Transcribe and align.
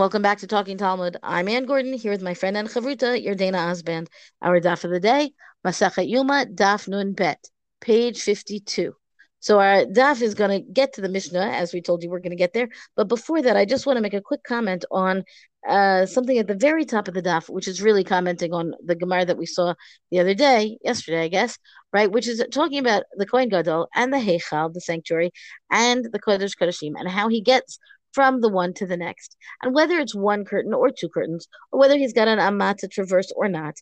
Welcome 0.00 0.22
back 0.22 0.38
to 0.38 0.46
Talking 0.46 0.78
Talmud. 0.78 1.18
I'm 1.22 1.46
Anne 1.46 1.66
Gordon 1.66 1.92
here 1.92 2.10
with 2.10 2.22
my 2.22 2.32
friend 2.32 2.56
and 2.56 2.66
chavruta, 2.66 3.22
your 3.22 3.34
Dana 3.34 3.58
Osband. 3.58 4.06
Our 4.40 4.58
daf 4.58 4.84
of 4.84 4.92
the 4.92 4.98
day, 4.98 5.32
Masachet 5.62 6.10
Yoma, 6.10 6.46
Daf 6.46 6.88
Nun 6.88 7.12
Bet, 7.12 7.50
page 7.82 8.22
52. 8.22 8.94
So 9.40 9.60
our 9.60 9.84
daf 9.84 10.22
is 10.22 10.32
going 10.32 10.52
to 10.52 10.72
get 10.72 10.94
to 10.94 11.02
the 11.02 11.10
Mishnah, 11.10 11.50
as 11.50 11.74
we 11.74 11.82
told 11.82 12.02
you 12.02 12.08
we're 12.08 12.20
going 12.20 12.30
to 12.30 12.36
get 12.36 12.54
there. 12.54 12.70
But 12.96 13.08
before 13.08 13.42
that, 13.42 13.58
I 13.58 13.66
just 13.66 13.84
want 13.84 13.98
to 13.98 14.00
make 14.00 14.14
a 14.14 14.22
quick 14.22 14.42
comment 14.42 14.86
on 14.90 15.22
uh, 15.68 16.06
something 16.06 16.38
at 16.38 16.46
the 16.46 16.54
very 16.54 16.86
top 16.86 17.06
of 17.06 17.12
the 17.12 17.20
daf, 17.20 17.50
which 17.50 17.68
is 17.68 17.82
really 17.82 18.02
commenting 18.02 18.54
on 18.54 18.72
the 18.82 18.94
Gemara 18.94 19.26
that 19.26 19.36
we 19.36 19.44
saw 19.44 19.74
the 20.10 20.20
other 20.20 20.32
day, 20.32 20.78
yesterday, 20.82 21.24
I 21.24 21.28
guess, 21.28 21.58
right? 21.92 22.10
Which 22.10 22.26
is 22.26 22.42
talking 22.50 22.78
about 22.78 23.02
the 23.18 23.26
Kohen 23.26 23.50
Gadol 23.50 23.88
and 23.94 24.14
the 24.14 24.16
Heichal, 24.16 24.72
the 24.72 24.80
sanctuary, 24.80 25.30
and 25.70 26.06
the 26.10 26.18
Kodesh 26.18 26.56
Kodeshim, 26.58 26.94
and 26.98 27.06
how 27.06 27.28
he 27.28 27.42
gets 27.42 27.78
from 28.12 28.40
the 28.40 28.48
one 28.48 28.74
to 28.74 28.86
the 28.86 28.96
next. 28.96 29.36
And 29.62 29.74
whether 29.74 29.98
it's 29.98 30.14
one 30.14 30.44
curtain 30.44 30.74
or 30.74 30.90
two 30.90 31.08
curtains, 31.08 31.48
or 31.72 31.80
whether 31.80 31.96
he's 31.96 32.12
got 32.12 32.28
an 32.28 32.38
amma 32.38 32.74
to 32.78 32.88
traverse 32.88 33.32
or 33.36 33.48
not, 33.48 33.74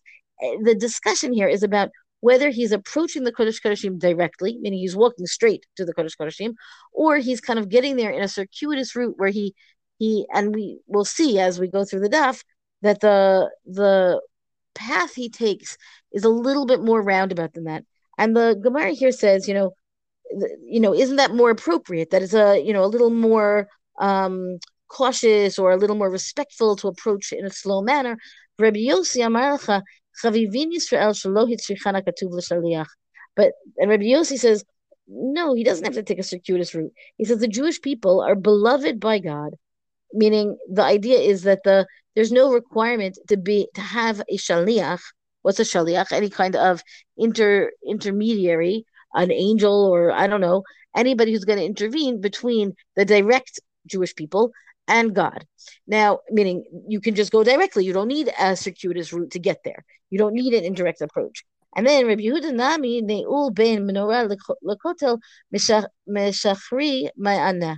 eh, 0.43 0.57
the 0.63 0.75
discussion 0.75 1.33
here 1.33 1.49
is 1.49 1.63
about 1.63 1.91
whether 2.21 2.51
he's 2.51 2.73
approaching 2.73 3.25
the 3.25 3.33
Kodesh 3.33 3.63
Kodeshim 3.63 3.99
directly, 3.99 4.59
meaning 4.61 4.81
he's 4.81 4.97
walking 4.97 5.27
straight 5.27 5.67
to 5.77 5.85
the 5.85 5.95
Kodesh 5.95 6.17
Kodeshim, 6.21 6.55
or 6.93 7.19
he's 7.19 7.41
kind 7.41 7.59
of 7.59 7.69
getting 7.69 7.97
there 7.97 8.11
in 8.11 8.23
a 8.23 8.29
circuitous 8.29 8.95
route 8.97 9.15
where 9.19 9.31
he 9.31 9.55
he 9.99 10.27
and 10.33 10.55
we 10.55 10.81
will 10.87 11.05
see 11.05 11.39
as 11.41 11.59
we 11.59 11.69
go 11.69 11.85
through 11.85 12.01
the 12.01 12.09
daf 12.09 12.43
that 12.83 13.01
the 13.01 13.51
the 13.67 14.21
path 14.75 15.15
he 15.15 15.29
takes 15.29 15.77
is 16.13 16.25
a 16.25 16.29
little 16.29 16.67
bit 16.67 16.81
more 16.81 17.03
roundabout 17.03 17.53
than 17.55 17.65
that. 17.65 17.85
And 18.17 18.37
the 18.37 18.59
Gemara 18.61 18.93
here 18.93 19.13
says, 19.13 19.49
you 19.49 19.55
know, 19.55 19.73
you 20.65 20.81
know, 20.81 20.95
isn't 20.95 21.17
that 21.17 21.35
more 21.35 21.51
appropriate? 21.51 22.11
That 22.11 22.23
is 22.23 22.35
a 22.35 22.61
you 22.61 22.73
know 22.73 22.85
a 22.85 22.87
little 22.95 23.11
more 23.11 23.69
um, 23.99 24.59
cautious 24.89 25.59
or 25.59 25.71
a 25.71 25.77
little 25.77 25.97
more 25.97 26.11
respectful 26.11 26.77
to 26.77 26.89
approach 26.89 27.33
in 27.33 27.45
a 27.45 27.51
slow 27.51 27.83
manner. 27.83 28.17
Rabbi 28.59 28.81
Yossi 28.81 29.21
Amarcha, 29.21 29.83
Chavivin 30.23 30.73
Yisrael 30.73 31.15
Shalohit 31.15 31.61
Shrichana 31.61 32.03
Katuv 32.03 32.31
L'Shaliach. 32.31 32.89
But 33.37 33.53
and 33.77 33.91
Rabbi 33.91 34.05
Yossi 34.05 34.39
says, 34.39 34.65
no, 35.07 35.55
he 35.55 35.65
doesn't 35.65 35.85
have 35.85 35.95
to 35.95 36.03
take 36.03 36.19
a 36.19 36.23
circuitous 36.23 36.75
route. 36.75 36.93
He 37.17 37.25
says 37.25 37.39
the 37.39 37.49
Jewish 37.49 37.81
people 37.81 38.21
are 38.21 38.35
beloved 38.35 39.01
by 39.01 39.19
God, 39.21 39.55
meaning 40.13 40.59
the 40.71 40.83
idea 40.83 41.19
is 41.19 41.43
that 41.43 41.61
the 41.65 41.87
there's 42.15 42.33
no 42.33 42.53
requirement 42.53 43.17
to 43.29 43.37
be 43.37 43.69
to 43.75 43.81
have 43.81 44.21
a 44.29 44.37
shaliach. 44.37 45.01
What's 45.43 45.61
a 45.61 45.63
shaliach? 45.63 46.13
Any 46.13 46.29
kind 46.29 46.57
of 46.57 46.83
inter 47.17 47.71
intermediary, 47.87 48.85
an 49.15 49.31
angel, 49.31 49.87
or 49.87 50.11
I 50.11 50.27
don't 50.27 50.41
know, 50.41 50.65
anybody 50.97 51.33
who's 51.33 51.45
going 51.45 51.61
to 51.61 51.65
intervene 51.65 52.21
between 52.21 52.75
the 52.97 53.05
direct 53.05 53.61
Jewish 53.89 54.15
people 54.15 54.53
and 54.89 55.15
God. 55.15 55.47
Now, 55.87 56.21
meaning 56.31 56.65
you 56.89 57.01
can 57.01 57.15
just 57.15 57.31
go 57.31 57.45
directly. 57.45 57.85
You 57.85 57.93
don't 57.93 58.09
need 58.09 58.33
a 58.39 58.57
circuitous 58.57 59.13
route 59.13 59.31
to 59.33 59.39
get 59.39 59.59
there. 59.65 59.85
You 60.11 60.19
don't 60.19 60.35
need 60.35 60.55
an 60.55 60.65
indirect 60.65 61.03
approach. 61.03 61.45
And 61.77 61.87
then 61.87 62.07
Rabbi 62.07 62.23
Yehuda 62.23 62.55
Nami 62.55 63.03
Ne'ul 63.03 63.55
Ben 63.55 63.87
Menorah 63.87 64.35
Lakotel 64.65 65.19
Meshachri 65.55 67.09
Ma'aneh. 67.21 67.77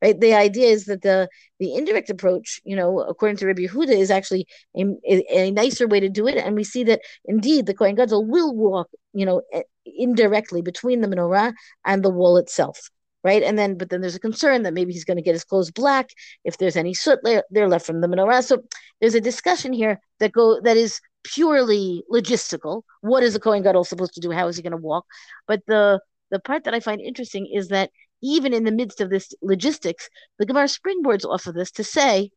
Right? 0.00 0.20
The 0.20 0.34
idea 0.34 0.68
is 0.68 0.84
that 0.86 1.02
the 1.02 1.28
the 1.58 1.74
indirect 1.74 2.08
approach, 2.08 2.60
you 2.64 2.76
know, 2.76 3.00
according 3.00 3.36
to 3.38 3.46
Rabbi 3.46 3.62
Yehuda, 3.62 3.90
is 3.90 4.12
actually 4.12 4.46
a, 4.76 4.84
a, 5.28 5.50
nicer 5.50 5.88
way 5.88 6.00
to 6.00 6.08
do 6.08 6.28
it. 6.28 6.36
And 6.36 6.54
we 6.54 6.62
see 6.62 6.84
that 6.84 7.00
indeed 7.24 7.66
the 7.66 7.74
Kohen 7.74 7.96
Gadol 7.96 8.24
will 8.24 8.54
walk, 8.54 8.88
you 9.12 9.26
know, 9.26 9.42
indirectly 9.84 10.62
between 10.62 11.00
the 11.00 11.08
menorah 11.08 11.52
and 11.84 12.04
the 12.04 12.10
wall 12.10 12.36
itself 12.36 12.90
right? 13.24 13.42
And 13.42 13.58
then, 13.58 13.76
but 13.76 13.88
then 13.90 14.02
there's 14.02 14.14
a 14.14 14.20
concern 14.20 14.62
that 14.62 14.74
maybe 14.74 14.92
he's 14.92 15.04
going 15.04 15.16
to 15.16 15.22
get 15.22 15.34
his 15.34 15.44
clothes 15.44 15.70
black 15.70 16.10
if 16.44 16.58
there's 16.58 16.76
any 16.76 16.94
soot 16.94 17.18
there 17.50 17.68
left 17.68 17.86
from 17.86 18.00
the 18.00 18.06
menorah. 18.06 18.44
So 18.44 18.62
there's 19.00 19.14
a 19.14 19.20
discussion 19.20 19.72
here 19.72 19.98
that 20.20 20.32
go 20.32 20.60
that 20.60 20.76
is 20.76 21.00
purely 21.24 22.04
logistical. 22.12 22.82
What 23.00 23.22
is 23.22 23.32
the 23.32 23.40
Kohen 23.40 23.62
Gadol 23.62 23.84
supposed 23.84 24.14
to 24.14 24.20
do? 24.20 24.30
How 24.30 24.46
is 24.46 24.56
he 24.56 24.62
going 24.62 24.72
to 24.72 24.76
walk? 24.76 25.06
But 25.48 25.62
the 25.66 26.00
the 26.30 26.38
part 26.38 26.64
that 26.64 26.74
I 26.74 26.80
find 26.80 27.00
interesting 27.00 27.48
is 27.52 27.68
that 27.68 27.90
even 28.22 28.54
in 28.54 28.64
the 28.64 28.72
midst 28.72 29.00
of 29.00 29.10
this 29.10 29.32
logistics, 29.42 30.08
the 30.38 30.46
Gemara 30.46 30.66
springboards 30.66 31.24
off 31.24 31.46
of 31.46 31.54
this 31.54 31.70
to 31.72 31.84
say, 31.84 32.30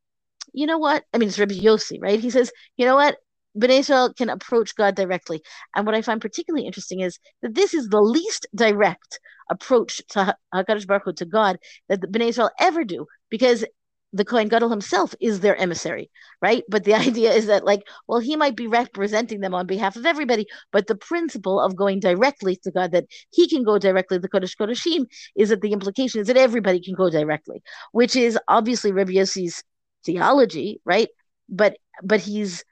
you 0.53 0.65
know 0.65 0.77
what? 0.77 1.03
I 1.13 1.17
mean, 1.17 1.29
it's 1.29 1.39
Rabbi 1.39 1.55
Yossi, 1.55 1.97
right? 2.01 2.19
He 2.19 2.29
says, 2.29 2.51
you 2.77 2.85
know 2.85 2.95
what? 2.95 3.17
Bnei 3.57 3.79
Israel 3.79 4.13
can 4.13 4.29
approach 4.29 4.75
God 4.75 4.95
directly. 4.95 5.41
And 5.75 5.85
what 5.85 5.95
I 5.95 6.01
find 6.01 6.21
particularly 6.21 6.67
interesting 6.67 6.99
is 6.99 7.19
that 7.41 7.55
this 7.55 7.73
is 7.73 7.89
the 7.89 8.01
least 8.01 8.45
direct 8.53 9.19
approach 9.49 10.01
to 10.09 10.35
Hakadosh 10.53 10.87
Baruch 10.87 11.03
Hu, 11.05 11.13
to 11.13 11.25
God 11.25 11.57
that 11.89 12.01
the 12.01 12.07
Bnei 12.07 12.29
Israel 12.29 12.51
ever 12.59 12.83
do, 12.83 13.05
because 13.29 13.65
the 14.13 14.25
Kohen 14.25 14.47
Gadol 14.47 14.69
himself 14.69 15.13
is 15.19 15.41
their 15.41 15.55
emissary, 15.57 16.09
right? 16.41 16.63
But 16.69 16.83
the 16.83 16.93
idea 17.07 17.33
is 17.33 17.47
that, 17.47 17.65
like, 17.65 17.83
well, 18.07 18.19
he 18.19 18.35
might 18.35 18.55
be 18.55 18.67
representing 18.67 19.41
them 19.41 19.53
on 19.53 19.67
behalf 19.67 19.95
of 19.95 20.05
everybody, 20.05 20.47
but 20.71 20.87
the 20.87 20.95
principle 20.95 21.59
of 21.59 21.75
going 21.75 21.99
directly 21.99 22.55
to 22.63 22.71
God, 22.71 22.91
that 22.91 23.05
he 23.31 23.47
can 23.47 23.63
go 23.63 23.77
directly 23.77 24.17
to 24.17 24.21
the 24.21 24.29
Kodesh 24.29 24.55
Kodeshim, 24.57 25.05
is 25.35 25.49
that 25.49 25.61
the 25.61 25.73
implication 25.73 26.21
is 26.21 26.27
that 26.27 26.37
everybody 26.37 26.81
can 26.81 26.95
go 26.95 27.09
directly, 27.09 27.61
which 27.91 28.15
is 28.15 28.39
obviously 28.47 28.91
Rabbi 28.91 29.11
Yossi's 29.11 29.63
theology, 30.05 30.81
right? 30.85 31.09
But 31.49 31.77
but 32.03 32.19
he's 32.21 32.63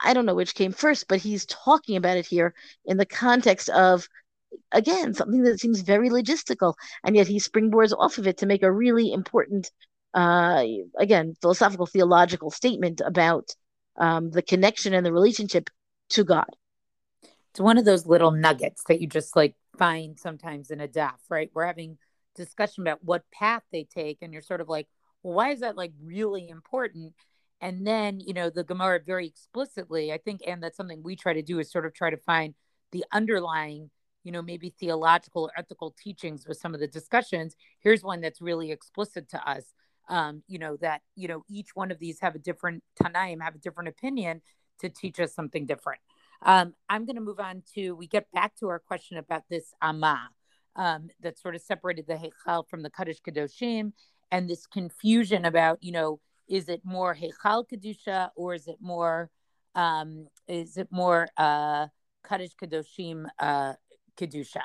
I 0.00 0.14
don't 0.14 0.24
know 0.26 0.34
which 0.34 0.54
came 0.54 0.72
first, 0.72 1.08
but 1.08 1.20
he's 1.20 1.44
talking 1.46 1.96
about 1.96 2.16
it 2.16 2.26
here 2.26 2.54
in 2.86 2.96
the 2.96 3.06
context 3.06 3.68
of 3.68 4.08
again 4.72 5.14
something 5.14 5.42
that 5.42 5.60
seems 5.60 5.80
very 5.80 6.10
logistical, 6.10 6.74
and 7.04 7.16
yet 7.16 7.26
he 7.26 7.38
springboards 7.38 7.92
off 7.96 8.18
of 8.18 8.26
it 8.26 8.38
to 8.38 8.46
make 8.46 8.62
a 8.62 8.72
really 8.72 9.12
important, 9.12 9.70
uh, 10.14 10.64
again, 10.98 11.34
philosophical 11.40 11.86
theological 11.86 12.50
statement 12.50 13.00
about 13.04 13.48
um, 13.96 14.30
the 14.30 14.42
connection 14.42 14.94
and 14.94 15.04
the 15.04 15.12
relationship 15.12 15.70
to 16.10 16.24
God. 16.24 16.50
It's 17.50 17.60
one 17.60 17.78
of 17.78 17.84
those 17.84 18.06
little 18.06 18.32
nuggets 18.32 18.82
that 18.88 19.00
you 19.00 19.06
just 19.06 19.36
like 19.36 19.54
find 19.78 20.18
sometimes 20.18 20.70
in 20.70 20.80
a 20.80 20.88
daf, 20.88 21.18
right? 21.28 21.50
We're 21.54 21.66
having 21.66 21.98
discussion 22.34 22.82
about 22.82 23.04
what 23.04 23.30
path 23.32 23.62
they 23.72 23.84
take, 23.84 24.18
and 24.22 24.32
you're 24.32 24.42
sort 24.42 24.60
of 24.60 24.68
like, 24.68 24.88
well, 25.22 25.34
why 25.34 25.50
is 25.50 25.60
that 25.60 25.76
like 25.76 25.92
really 26.02 26.48
important? 26.48 27.14
And 27.60 27.86
then, 27.86 28.20
you 28.20 28.34
know, 28.34 28.50
the 28.50 28.64
Gemara 28.64 29.00
very 29.06 29.26
explicitly, 29.26 30.12
I 30.12 30.18
think, 30.18 30.42
and 30.46 30.62
that's 30.62 30.76
something 30.76 31.02
we 31.02 31.16
try 31.16 31.32
to 31.32 31.42
do 31.42 31.60
is 31.60 31.70
sort 31.70 31.86
of 31.86 31.94
try 31.94 32.10
to 32.10 32.18
find 32.18 32.54
the 32.92 33.04
underlying, 33.10 33.90
you 34.24 34.32
know, 34.32 34.42
maybe 34.42 34.74
theological 34.80 35.44
or 35.44 35.52
ethical 35.56 35.94
teachings 36.02 36.46
with 36.48 36.58
some 36.58 36.74
of 36.74 36.80
the 36.80 36.88
discussions. 36.88 37.54
Here's 37.80 38.02
one 38.02 38.20
that's 38.20 38.40
really 38.40 38.72
explicit 38.72 39.28
to 39.30 39.48
us. 39.48 39.74
Um, 40.08 40.42
you 40.48 40.58
know, 40.58 40.76
that, 40.78 41.00
you 41.14 41.28
know, 41.28 41.44
each 41.48 41.74
one 41.74 41.90
of 41.90 41.98
these 41.98 42.20
have 42.20 42.34
a 42.34 42.38
different 42.38 42.82
Tanaim, 43.00 43.40
have 43.42 43.54
a 43.54 43.58
different 43.58 43.88
opinion 43.88 44.42
to 44.80 44.88
teach 44.88 45.20
us 45.20 45.34
something 45.34 45.64
different. 45.64 46.00
Um, 46.42 46.74
I'm 46.88 47.06
going 47.06 47.16
to 47.16 47.22
move 47.22 47.40
on 47.40 47.62
to, 47.74 47.94
we 47.94 48.06
get 48.06 48.30
back 48.32 48.54
to 48.56 48.68
our 48.68 48.78
question 48.78 49.16
about 49.16 49.44
this 49.48 49.72
ama 49.80 50.28
um, 50.76 51.08
that 51.22 51.38
sort 51.38 51.54
of 51.54 51.62
separated 51.62 52.06
the 52.06 52.14
Heichal 52.14 52.68
from 52.68 52.82
the 52.82 52.90
Kaddish 52.90 53.22
Kadoshim 53.22 53.92
and 54.30 54.48
this 54.48 54.66
confusion 54.66 55.44
about, 55.44 55.78
you 55.82 55.92
know, 55.92 56.20
is 56.48 56.68
it 56.68 56.82
more 56.84 57.14
Heichal 57.14 57.64
Kedusha 57.66 58.30
or 58.36 58.54
is 58.54 58.66
it 58.66 58.76
more 58.80 59.30
um, 59.74 60.28
is 60.46 60.76
it 60.76 60.88
more 60.90 61.28
uh, 61.36 61.88
Kaddish 62.28 62.52
uh, 63.38 63.72
Kedusha? 64.16 64.62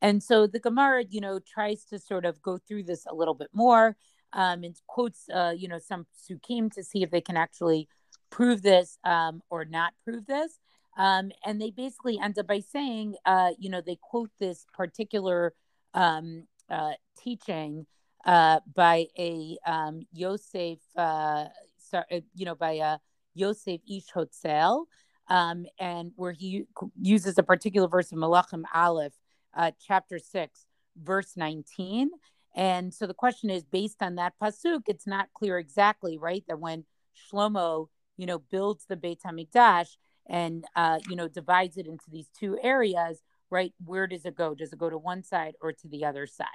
And 0.00 0.22
so 0.22 0.46
the 0.46 0.58
Gemara, 0.58 1.04
you 1.08 1.20
know, 1.20 1.38
tries 1.38 1.84
to 1.86 1.98
sort 1.98 2.24
of 2.24 2.42
go 2.42 2.58
through 2.58 2.84
this 2.84 3.06
a 3.06 3.14
little 3.14 3.34
bit 3.34 3.50
more 3.52 3.96
um, 4.32 4.64
and 4.64 4.76
quotes, 4.86 5.28
uh, 5.32 5.52
you 5.56 5.68
know, 5.68 5.78
some 5.78 6.06
psukim 6.16 6.72
to 6.72 6.82
see 6.82 7.02
if 7.02 7.10
they 7.10 7.20
can 7.20 7.36
actually 7.36 7.88
prove 8.30 8.62
this 8.62 8.98
um, 9.04 9.42
or 9.50 9.64
not 9.64 9.92
prove 10.04 10.26
this. 10.26 10.58
Um, 10.96 11.30
and 11.44 11.60
they 11.60 11.70
basically 11.70 12.18
end 12.18 12.38
up 12.38 12.46
by 12.46 12.60
saying, 12.60 13.14
uh, 13.24 13.52
you 13.58 13.70
know, 13.70 13.80
they 13.80 13.98
quote 14.00 14.30
this 14.38 14.66
particular 14.74 15.54
um, 15.94 16.44
uh, 16.68 16.92
teaching 17.18 17.86
uh, 18.24 18.60
by 18.74 19.06
a 19.18 19.56
um, 19.66 20.02
Yosef, 20.12 20.78
uh, 20.96 21.46
sorry, 21.78 22.04
uh, 22.10 22.20
you 22.34 22.44
know, 22.44 22.54
by 22.54 22.72
a 22.72 22.98
Yosef 23.34 23.80
Ish 23.88 24.08
Hotzel, 24.14 24.84
um, 25.32 25.64
and 25.78 26.12
where 26.16 26.32
he 26.32 26.64
uses 27.00 27.38
a 27.38 27.42
particular 27.42 27.88
verse 27.88 28.12
of 28.12 28.18
Malachim 28.18 28.64
Aleph, 28.74 29.14
uh, 29.56 29.70
chapter 29.80 30.18
6, 30.18 30.66
verse 31.02 31.38
19. 31.38 32.10
And 32.54 32.92
so 32.92 33.06
the 33.06 33.14
question 33.14 33.48
is 33.48 33.64
based 33.64 34.02
on 34.02 34.16
that 34.16 34.34
pasuk, 34.40 34.82
it's 34.88 35.06
not 35.06 35.32
clear 35.32 35.58
exactly, 35.58 36.18
right? 36.18 36.44
That 36.48 36.60
when 36.60 36.84
Shlomo, 37.16 37.86
you 38.18 38.26
know, 38.26 38.40
builds 38.40 38.84
the 38.84 38.96
Beit 38.96 39.20
HaMikdash 39.22 39.96
and, 40.28 40.66
uh, 40.76 40.98
you 41.08 41.16
know, 41.16 41.28
divides 41.28 41.78
it 41.78 41.86
into 41.86 42.10
these 42.10 42.28
two 42.38 42.58
areas, 42.62 43.22
right? 43.48 43.72
Where 43.82 44.06
does 44.06 44.26
it 44.26 44.36
go? 44.36 44.54
Does 44.54 44.74
it 44.74 44.78
go 44.78 44.90
to 44.90 44.98
one 44.98 45.24
side 45.24 45.54
or 45.62 45.72
to 45.72 45.88
the 45.88 46.04
other 46.04 46.26
side? 46.26 46.46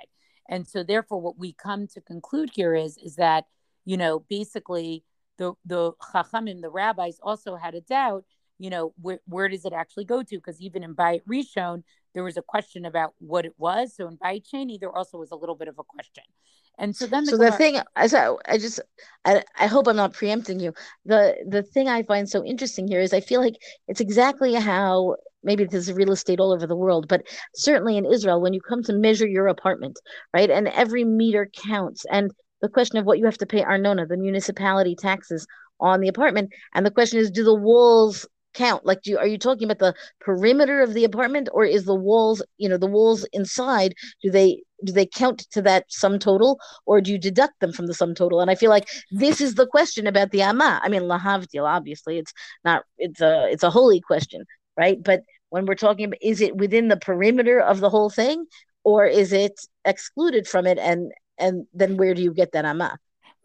And 0.48 0.68
so 0.68 0.84
therefore 0.84 1.20
what 1.20 1.40
we 1.40 1.52
come 1.52 1.88
to 1.88 2.02
conclude 2.02 2.52
here 2.54 2.76
is 2.76 3.00
is 3.00 3.16
that, 3.16 3.46
you 3.86 3.98
know, 3.98 4.20
basically 4.30 5.04
the 5.40 5.54
the 5.66 5.94
chachamim, 6.14 6.62
the 6.62 6.70
rabbis 6.70 7.20
also 7.24 7.56
had 7.56 7.74
a 7.74 7.82
doubt, 7.82 8.24
you 8.60 8.70
know, 8.70 8.94
wh- 9.04 9.22
where 9.28 9.50
does 9.50 9.66
it 9.66 9.74
actually 9.74 10.06
go 10.06 10.24
to? 10.24 10.38
Because 10.38 10.62
even 10.62 10.84
in 10.84 10.96
Bayit 10.96 11.22
Rishon, 11.30 11.84
there 12.14 12.24
was 12.24 12.38
a 12.38 12.42
question 12.42 12.86
about 12.86 13.14
what 13.20 13.46
it 13.46 13.54
was. 13.58 13.96
So 13.96 14.08
in 14.08 14.18
Bayit 14.18 14.46
Sheni, 14.52 14.80
there 14.80 14.92
also 14.92 15.18
was 15.18 15.32
a 15.32 15.36
little 15.36 15.56
bit 15.56 15.68
of 15.68 15.78
a 15.80 15.84
question. 15.84 16.24
And 16.80 16.96
so 16.96 17.08
then 17.08 17.26
the 17.26 17.32
so 17.32 17.38
the 17.38 17.52
thing 17.52 17.80
I 17.96 18.08
I 18.46 18.58
just 18.58 18.80
I, 19.26 19.44
I 19.58 19.68
hope 19.68 19.88
I'm 19.88 19.96
not 19.96 20.14
preempting 20.14 20.60
you. 20.60 20.74
The 21.06 21.36
the 21.48 21.64
thing 21.64 21.88
I 21.88 22.04
find 22.04 22.30
so 22.30 22.46
interesting 22.46 22.88
here 22.88 23.02
is 23.02 23.14
I 23.14 23.20
feel 23.20 23.42
like 23.42 23.56
it's 23.88 24.00
exactly 24.00 24.54
how 24.54 25.16
maybe 25.44 25.64
this 25.64 25.88
is 25.88 25.94
real 25.94 26.12
estate 26.12 26.40
all 26.40 26.54
over 26.54 26.68
the 26.68 26.76
world, 26.76 27.08
but 27.08 27.24
certainly 27.56 27.98
in 27.98 28.06
Israel, 28.06 28.42
when 28.42 28.54
you 28.54 28.62
come 28.62 28.84
to 28.84 28.94
measure 28.94 29.28
your 29.28 29.48
apartment, 29.48 29.98
right, 30.34 30.50
and 30.50 30.68
every 30.68 31.04
meter 31.04 31.50
counts, 31.68 32.06
and 32.12 32.32
the 32.62 32.70
question 32.70 32.98
of 32.98 33.06
what 33.06 33.18
you 33.20 33.26
have 33.26 33.38
to 33.38 33.46
pay 33.46 33.64
Arnona, 33.64 34.06
the 34.06 34.18
municipality 34.18 34.96
taxes 34.96 35.48
on 35.80 36.02
the 36.02 36.08
apartment, 36.08 36.52
and 36.74 36.86
the 36.86 36.92
question 36.92 37.20
is, 37.20 37.32
do 37.32 37.44
the 37.44 37.54
walls 37.54 38.26
count? 38.58 38.86
Like, 38.86 39.02
do 39.04 39.12
you, 39.12 39.18
are 39.18 39.28
you 39.28 39.38
talking 39.38 39.70
about 39.70 39.80
the 39.80 39.94
perimeter 40.20 40.82
of 40.82 40.94
the 40.94 41.04
apartment, 41.04 41.50
or 41.54 41.64
is 41.66 41.86
the 41.86 41.96
walls, 41.96 42.42
you 42.58 42.68
know, 42.68 42.78
the 42.78 42.88
walls 42.88 43.26
inside? 43.34 43.94
Do 44.24 44.32
they 44.32 44.64
do 44.84 44.94
they 44.94 45.06
count 45.06 45.40
to 45.52 45.62
that 45.64 45.86
sum 45.90 46.20
total, 46.20 46.60
or 46.86 47.02
do 47.02 47.12
you 47.12 47.18
deduct 47.18 47.60
them 47.60 47.72
from 47.72 47.88
the 47.88 47.94
sum 47.94 48.14
total? 48.14 48.42
And 48.42 48.52
I 48.52 48.56
feel 48.56 48.70
like 48.70 48.88
this 49.12 49.42
is 49.42 49.56
the 49.56 49.68
question 49.68 50.08
about 50.08 50.32
the 50.32 50.42
amma. 50.42 50.80
I 50.84 50.90
mean, 50.90 51.04
lahavdil, 51.04 51.68
obviously, 51.68 52.18
it's 52.18 52.34
not. 52.66 52.84
It's 52.98 53.22
a 53.22 53.48
it's 53.52 53.64
a 53.64 53.70
holy 53.70 54.02
question, 54.02 54.46
right? 54.78 55.02
But 55.02 55.22
when 55.50 55.66
we're 55.66 55.76
talking 55.76 56.06
about, 56.06 56.22
is 56.22 56.42
it 56.42 56.58
within 56.58 56.90
the 56.90 56.98
perimeter 56.98 57.60
of 57.60 57.80
the 57.80 57.90
whole 57.90 58.10
thing, 58.10 58.46
or 58.84 59.06
is 59.06 59.34
it 59.34 59.60
excluded 59.86 60.48
from 60.48 60.68
it? 60.68 60.78
And 60.80 61.12
and 61.38 61.68
then 61.74 61.98
where 61.98 62.14
do 62.14 62.22
you 62.22 62.34
get 62.34 62.52
that 62.54 62.66
amma? 62.66 62.98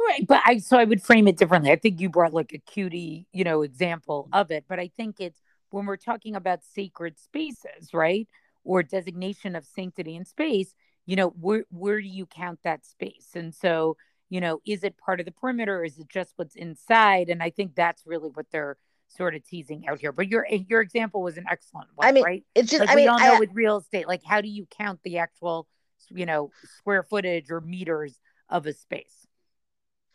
Right. 0.08 0.26
But 0.26 0.42
I, 0.44 0.58
so 0.58 0.78
I 0.78 0.84
would 0.84 1.02
frame 1.02 1.28
it 1.28 1.36
differently. 1.36 1.70
I 1.70 1.76
think 1.76 2.00
you 2.00 2.08
brought 2.08 2.34
like 2.34 2.52
a 2.52 2.58
cutie, 2.58 3.26
you 3.32 3.44
know, 3.44 3.62
example 3.62 4.28
of 4.32 4.50
it. 4.50 4.64
But 4.68 4.78
I 4.80 4.90
think 4.96 5.16
it's 5.20 5.40
when 5.70 5.86
we're 5.86 5.96
talking 5.96 6.34
about 6.34 6.60
sacred 6.64 7.18
spaces, 7.18 7.94
right? 7.94 8.28
Or 8.64 8.82
designation 8.82 9.56
of 9.56 9.64
sanctity 9.64 10.16
in 10.16 10.24
space, 10.24 10.74
you 11.06 11.16
know, 11.16 11.28
where, 11.28 11.64
where 11.70 12.00
do 12.00 12.06
you 12.08 12.26
count 12.26 12.60
that 12.64 12.84
space? 12.84 13.28
And 13.34 13.54
so, 13.54 13.96
you 14.28 14.40
know, 14.40 14.60
is 14.66 14.84
it 14.84 14.96
part 14.96 15.20
of 15.20 15.26
the 15.26 15.32
perimeter? 15.32 15.84
Is 15.84 15.98
it 15.98 16.08
just 16.08 16.32
what's 16.36 16.54
inside? 16.56 17.28
And 17.28 17.42
I 17.42 17.50
think 17.50 17.74
that's 17.74 18.02
really 18.06 18.30
what 18.30 18.46
they're 18.50 18.76
sort 19.08 19.34
of 19.34 19.46
teasing 19.46 19.86
out 19.88 20.00
here. 20.00 20.12
But 20.12 20.28
your 20.28 20.46
eh, 20.48 20.60
your 20.68 20.80
example 20.80 21.22
was 21.22 21.36
an 21.36 21.44
excellent 21.50 21.88
one, 21.94 22.08
I 22.08 22.12
mean, 22.12 22.24
right? 22.24 22.44
It's 22.54 22.70
just 22.70 22.80
like 22.80 22.90
I 22.90 22.94
we 22.94 23.02
mean, 23.02 23.08
all 23.10 23.18
know 23.20 23.34
I, 23.34 23.38
with 23.38 23.50
real 23.52 23.78
estate, 23.78 24.08
like 24.08 24.22
how 24.24 24.40
do 24.40 24.48
you 24.48 24.66
count 24.70 25.00
the 25.04 25.18
actual, 25.18 25.66
you 26.10 26.26
know, 26.26 26.50
square 26.78 27.02
footage 27.02 27.50
or 27.50 27.60
meters 27.60 28.18
of 28.48 28.66
a 28.66 28.72
space? 28.72 29.21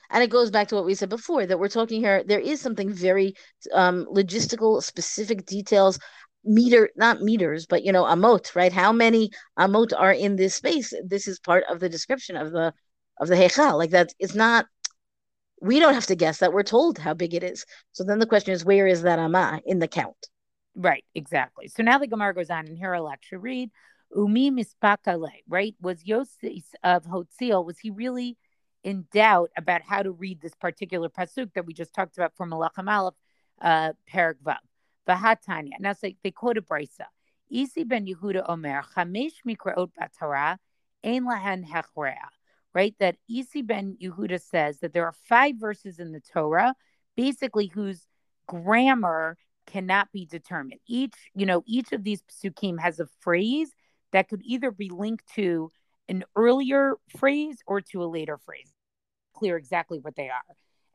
And 0.09 0.24
it 0.24 0.30
goes 0.30 0.51
back 0.51 0.68
to 0.68 0.75
what 0.75 0.86
we 0.86 0.95
said 0.95 1.09
before 1.09 1.45
that 1.45 1.59
we're 1.59 1.68
talking 1.68 2.01
here 2.01 2.24
there 2.24 2.39
is 2.39 2.62
something 2.62 2.92
very 2.92 3.33
um, 3.74 4.06
logistical 4.13 4.81
specific 4.81 5.45
details 5.45 6.00
meter 6.48 6.89
not 6.95 7.21
meters 7.21 7.65
but 7.65 7.83
you 7.83 7.92
know 7.92 8.04
amot 8.04 8.56
right? 8.56 8.71
How 8.71 8.92
many 8.92 9.30
amot 9.59 9.92
are 9.95 10.13
in 10.13 10.36
this 10.36 10.56
space? 10.56 10.94
This 11.06 11.27
is 11.27 11.39
part 11.39 11.63
of 11.69 11.80
the 11.80 11.89
description 11.89 12.38
of 12.38 12.51
the 12.51 12.74
of 13.19 13.27
the 13.27 13.36
heichal. 13.36 13.77
Like 13.77 13.92
that 13.92 14.13
it's 14.19 14.36
not 14.36 14.65
we 15.62 15.80
don't 15.80 15.95
have 15.95 16.06
to 16.07 16.15
guess 16.15 16.38
that 16.39 16.53
we're 16.53 16.63
told 16.63 17.00
how 17.00 17.13
big 17.13 17.33
it 17.33 17.44
is. 17.44 17.65
So 17.92 18.03
then 18.03 18.19
the 18.19 18.27
question 18.27 18.53
is 18.53 18.63
where 18.63 18.88
is 18.88 19.01
that 19.01 19.19
amma 19.19 19.62
in 19.65 19.80
the 19.80 19.88
count? 19.88 20.27
Right 20.75 21.03
exactly. 21.13 21.68
So 21.68 21.83
now 21.83 21.98
the 21.98 22.07
gemara 22.07 22.33
goes 22.33 22.50
on 22.50 22.68
and 22.68 22.77
here 22.77 22.95
i'll 22.95 23.10
actually 23.10 23.39
read. 23.39 23.69
Umi 24.15 24.51
mispakale 24.51 25.31
right? 25.50 25.75
Was 25.81 26.06
yosef 26.06 26.63
of 26.83 27.03
hotziel 27.03 27.65
was 27.65 27.77
he 27.80 27.89
really 27.89 28.38
in 28.83 29.06
doubt 29.12 29.51
about 29.57 29.81
how 29.81 30.03
to 30.03 30.12
read 30.12 30.41
this 30.41 30.56
particular 30.56 31.09
pasuk 31.09 31.53
that 31.53 31.65
we 31.65 31.74
just 31.74 31.94
talked 31.94 32.18
about 32.18 32.35
from 32.35 32.51
Melachim 32.51 32.89
Aleph, 32.89 33.15
uh, 33.62 33.94
Perak 34.07 34.38
Vav. 34.44 34.57
Vahatanya. 35.07 35.79
Now, 35.79 35.94
so 35.94 36.09
they 36.24 36.31
quote 36.31 36.57
a 36.57 36.62
brisa. 36.62 37.06
Isi 37.50 37.83
ben 37.83 38.06
Yehuda 38.06 38.44
Omer, 38.50 38.83
Chamesh 38.95 39.35
mikraot 39.47 39.91
batara, 40.00 40.57
ein 41.03 41.24
lahen 41.25 41.65
hechrea. 41.65 42.15
Right? 42.74 42.94
That 43.00 43.15
Isi 43.29 43.62
ben 43.62 43.97
Yehuda 44.01 44.41
says 44.41 44.79
that 44.79 44.94
there 44.94 45.06
are 45.06 45.15
five 45.27 45.56
verses 45.57 46.00
in 46.00 46.12
the 46.12 46.19
Torah, 46.19 46.75
basically 47.15 47.68
whose 47.68 48.06
grammar 48.47 49.38
cannot 49.65 50.12
be 50.12 50.25
determined. 50.25 50.79
Each, 50.88 51.15
you 51.33 51.45
know, 51.45 51.63
each 51.65 51.91
of 51.91 52.03
these 52.03 52.21
psukim 52.24 52.79
has 52.79 53.00
a 53.00 53.07
phrase 53.21 53.71
that 54.12 54.29
could 54.29 54.41
either 54.44 54.71
be 54.71 54.89
linked 54.89 55.27
to 55.35 55.71
an 56.09 56.24
earlier 56.36 56.95
phrase 57.18 57.57
or 57.65 57.81
to 57.81 58.04
a 58.04 58.06
later 58.06 58.38
phrase. 58.38 58.71
Clear 59.33 59.57
exactly 59.57 60.00
what 60.00 60.15
they 60.15 60.30
are. 60.30 60.42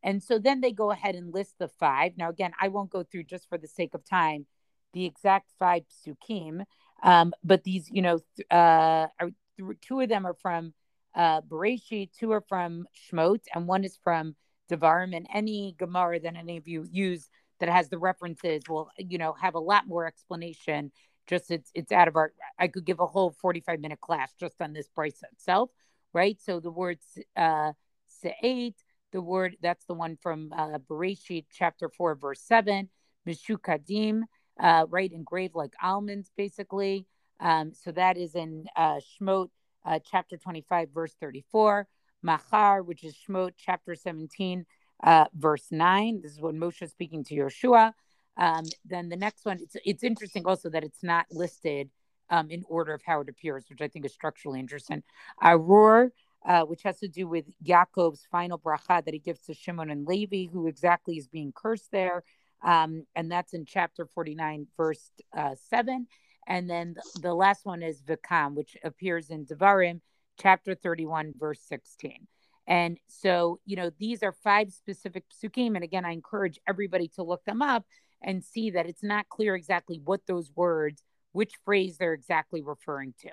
And 0.02 0.22
so 0.22 0.38
then 0.38 0.60
they 0.60 0.72
go 0.72 0.90
ahead 0.90 1.14
and 1.14 1.32
list 1.32 1.54
the 1.58 1.68
five. 1.68 2.12
Now, 2.16 2.28
again, 2.28 2.52
I 2.60 2.68
won't 2.68 2.90
go 2.90 3.04
through 3.04 3.24
just 3.24 3.48
for 3.48 3.58
the 3.58 3.68
sake 3.68 3.94
of 3.94 4.04
time 4.04 4.46
the 4.92 5.06
exact 5.06 5.50
five 5.58 5.82
psukim, 5.88 6.64
um, 7.02 7.32
but 7.42 7.64
these, 7.64 7.90
you 7.90 8.02
know, 8.02 8.20
th- 8.36 8.46
uh, 8.50 9.06
are, 9.18 9.30
th- 9.56 9.80
two 9.80 10.00
of 10.00 10.08
them 10.08 10.26
are 10.26 10.34
from 10.34 10.74
uh, 11.14 11.40
Bereshit, 11.42 12.10
two 12.18 12.32
are 12.32 12.42
from 12.42 12.86
Shmot, 12.94 13.40
and 13.54 13.66
one 13.66 13.84
is 13.84 13.98
from 14.02 14.36
Devarim. 14.70 15.16
And 15.16 15.26
any 15.32 15.74
Gemara 15.78 16.20
that 16.20 16.36
any 16.36 16.56
of 16.56 16.68
you 16.68 16.86
use 16.90 17.28
that 17.60 17.68
has 17.68 17.88
the 17.88 17.98
references 17.98 18.62
will, 18.68 18.90
you 18.98 19.18
know, 19.18 19.34
have 19.40 19.54
a 19.54 19.60
lot 19.60 19.86
more 19.86 20.06
explanation 20.06 20.92
just 21.32 21.50
it's 21.50 21.70
it's 21.74 21.92
out 21.92 22.08
of 22.08 22.16
our 22.16 22.32
i 22.58 22.66
could 22.68 22.84
give 22.84 23.00
a 23.00 23.06
whole 23.06 23.30
45 23.30 23.80
minute 23.80 24.00
class 24.00 24.30
just 24.38 24.60
on 24.60 24.72
this 24.72 24.88
price 24.88 25.20
itself 25.32 25.70
right? 26.12 26.38
So 26.40 26.60
the 26.60 26.70
word 26.70 26.98
uh 27.36 27.72
se'et 28.08 28.74
the 29.12 29.20
word 29.20 29.56
that's 29.62 29.84
the 29.86 29.94
one 29.94 30.16
from 30.20 30.52
uh 30.56 30.78
bereshit 30.88 31.46
chapter 31.52 31.88
4 31.88 32.14
verse 32.16 32.40
7 32.40 32.88
mishukadim 33.26 34.22
uh 34.60 34.86
right 34.88 35.12
engraved 35.12 35.54
like 35.54 35.74
almonds 35.82 36.30
basically. 36.36 37.06
Um 37.40 37.72
so 37.74 37.92
that 37.92 38.16
is 38.16 38.34
in 38.34 38.66
uh 38.76 39.00
shmot 39.20 39.48
uh, 39.84 39.98
chapter 40.08 40.36
25 40.36 40.90
verse 40.94 41.14
34 41.20 41.88
machar 42.22 42.82
which 42.82 43.02
is 43.02 43.16
shmot 43.28 43.52
chapter 43.56 43.96
17 43.96 44.64
uh 45.02 45.24
verse 45.34 45.66
9 45.72 46.20
this 46.22 46.32
is 46.32 46.40
when 46.40 46.56
moshe 46.56 46.82
is 46.82 46.92
speaking 46.92 47.24
to 47.24 47.34
Yeshua 47.34 47.92
um, 48.36 48.64
then 48.84 49.08
the 49.08 49.16
next 49.16 49.44
one, 49.44 49.58
it's 49.60 49.76
it's 49.84 50.04
interesting 50.04 50.46
also 50.46 50.70
that 50.70 50.84
it's 50.84 51.02
not 51.02 51.26
listed 51.30 51.90
um, 52.30 52.50
in 52.50 52.64
order 52.68 52.94
of 52.94 53.02
how 53.04 53.20
it 53.20 53.28
appears, 53.28 53.64
which 53.68 53.80
I 53.80 53.88
think 53.88 54.06
is 54.06 54.12
structurally 54.12 54.58
interesting. 54.58 55.02
Arur, 55.42 56.12
uh, 56.46 56.62
which 56.62 56.82
has 56.82 56.98
to 57.00 57.08
do 57.08 57.28
with 57.28 57.44
Yaakov's 57.64 58.26
final 58.30 58.58
bracha 58.58 59.04
that 59.04 59.12
he 59.12 59.18
gives 59.18 59.42
to 59.42 59.54
Shimon 59.54 59.90
and 59.90 60.06
Levi, 60.06 60.46
who 60.50 60.66
exactly 60.66 61.16
is 61.16 61.28
being 61.28 61.52
cursed 61.54 61.90
there. 61.92 62.24
Um, 62.64 63.04
and 63.14 63.30
that's 63.30 63.54
in 63.54 63.64
chapter 63.64 64.06
49, 64.06 64.66
verse 64.76 65.10
uh, 65.36 65.54
7. 65.68 66.06
And 66.46 66.70
then 66.70 66.94
the, 66.94 67.20
the 67.20 67.34
last 67.34 67.64
one 67.64 67.82
is 67.82 68.02
Vikam, 68.02 68.54
which 68.54 68.76
appears 68.82 69.30
in 69.30 69.44
Devarim, 69.46 70.00
chapter 70.40 70.74
31, 70.74 71.34
verse 71.38 71.60
16. 71.68 72.26
And 72.66 72.98
so, 73.08 73.60
you 73.66 73.76
know, 73.76 73.90
these 73.98 74.22
are 74.22 74.32
five 74.32 74.72
specific 74.72 75.24
psukim. 75.28 75.74
And 75.74 75.84
again, 75.84 76.04
I 76.04 76.12
encourage 76.12 76.60
everybody 76.68 77.08
to 77.16 77.22
look 77.22 77.44
them 77.44 77.60
up 77.60 77.84
and 78.22 78.44
see 78.44 78.70
that 78.70 78.86
it's 78.86 79.02
not 79.02 79.28
clear 79.28 79.54
exactly 79.54 80.00
what 80.04 80.20
those 80.26 80.50
words, 80.54 81.02
which 81.32 81.52
phrase 81.64 81.98
they're 81.98 82.12
exactly 82.12 82.62
referring 82.62 83.14
to. 83.22 83.30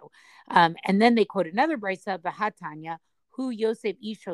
Um, 0.50 0.76
and 0.86 1.02
then 1.02 1.16
they 1.16 1.26
quote 1.26 1.48
another 1.48 1.78
brisa, 1.78 2.18
Bahatanya, 2.18 2.98
who 3.30 3.50
Yosef 3.50 3.96
Ish 4.04 4.26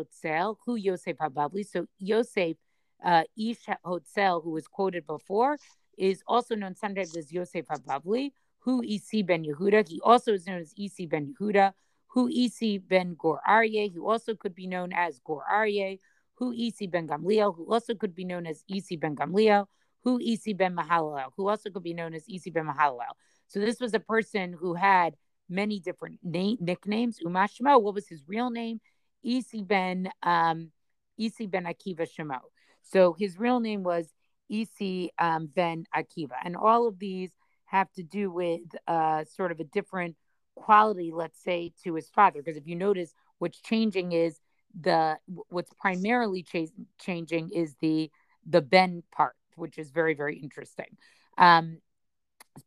who 0.65 0.75
Yosef 0.75 1.17
Hababli. 1.17 1.65
So 1.67 1.88
Yosef 2.00 2.57
uh, 3.03 3.24
who 3.38 4.51
was 4.51 4.67
quoted 4.67 5.05
before, 5.05 5.57
is 5.97 6.24
also 6.27 6.55
known 6.55 6.75
sometimes 6.75 7.15
as 7.15 7.31
Yosef 7.31 7.65
Hababli, 7.67 8.31
who 8.59 8.83
Isi 8.83 9.21
ben 9.21 9.43
Yehuda. 9.43 9.88
He 9.88 10.01
also 10.01 10.33
is 10.33 10.47
known 10.47 10.62
as 10.62 10.74
Isi 10.77 11.05
ben 11.05 11.33
Yehuda, 11.33 11.74
who 12.07 12.27
Isi 12.29 12.79
ben 12.79 13.15
Gor 13.17 13.41
Aryeh, 13.47 13.93
who 13.93 14.09
also 14.09 14.33
could 14.35 14.55
be 14.55 14.67
known 14.67 14.91
as 14.93 15.19
Gor 15.19 15.43
Aryeh, 15.51 16.00
who 16.33 16.51
Isi 16.51 16.88
ben 16.88 17.07
Gamliel, 17.07 17.55
who 17.55 17.71
also 17.71 17.93
could 17.93 18.15
be 18.15 18.25
known 18.25 18.47
as 18.47 18.63
Isi 18.67 18.95
ben 18.95 19.15
Gamliel, 19.15 19.67
who 20.05 20.19
Isi 20.21 20.53
ben 20.53 20.75
Mahalalel, 20.75 21.31
who 21.35 21.50
also 21.50 21.69
could 21.71 21.83
be 21.83 21.95
known 21.95 22.13
as 22.13 22.24
Isi 22.29 22.51
ben 22.51 22.67
Mahalalel. 22.67 23.15
So 23.47 23.59
this 23.59 23.79
was 23.79 23.93
a 23.93 24.00
person 24.00 24.53
who 24.53 24.75
had 24.75 25.15
many 25.50 25.79
different 25.79 26.19
name, 26.24 26.57
nicknames. 26.62 27.19
Umashmo, 27.25 27.81
what 27.81 27.95
was 27.95 28.07
his 28.07 28.24
real 28.27 28.51
name? 28.51 28.79
Isi 29.24 29.63
ben 29.63 30.09
um, 30.21 30.71
Isi 31.17 31.47
ben 31.47 31.65
Akiva 31.65 32.07
Shemo. 32.07 32.39
So 32.83 33.13
his 33.13 33.39
real 33.39 33.59
name 33.59 33.81
was 33.83 34.13
Isi 34.47 35.12
um, 35.17 35.47
ben 35.47 35.85
Akiva, 35.93 36.35
and 36.43 36.55
all 36.55 36.88
of 36.88 37.00
these 37.00 37.31
have 37.65 37.91
to 37.93 38.03
do 38.03 38.29
with 38.29 38.62
uh, 38.88 39.24
sort 39.25 39.51
of 39.51 39.59
a 39.59 39.63
different 39.63 40.15
quality, 40.53 41.12
let's 41.12 41.41
say, 41.43 41.74
to 41.83 41.95
his 41.95 42.09
father. 42.09 42.43
Because 42.43 42.57
if 42.57 42.67
you 42.67 42.75
notice, 42.75 43.12
what's 43.39 43.59
changing 43.59 44.12
is 44.12 44.39
the 44.79 45.17
what's 45.50 45.74
primarily 45.74 46.43
ch- 46.43 46.69
changing 47.01 47.50
is 47.50 47.75
the 47.81 48.12
the 48.45 48.62
ben 48.62 49.01
part 49.12 49.35
which 49.55 49.77
is 49.77 49.91
very, 49.91 50.13
very 50.13 50.38
interesting. 50.38 50.97
Um, 51.38 51.79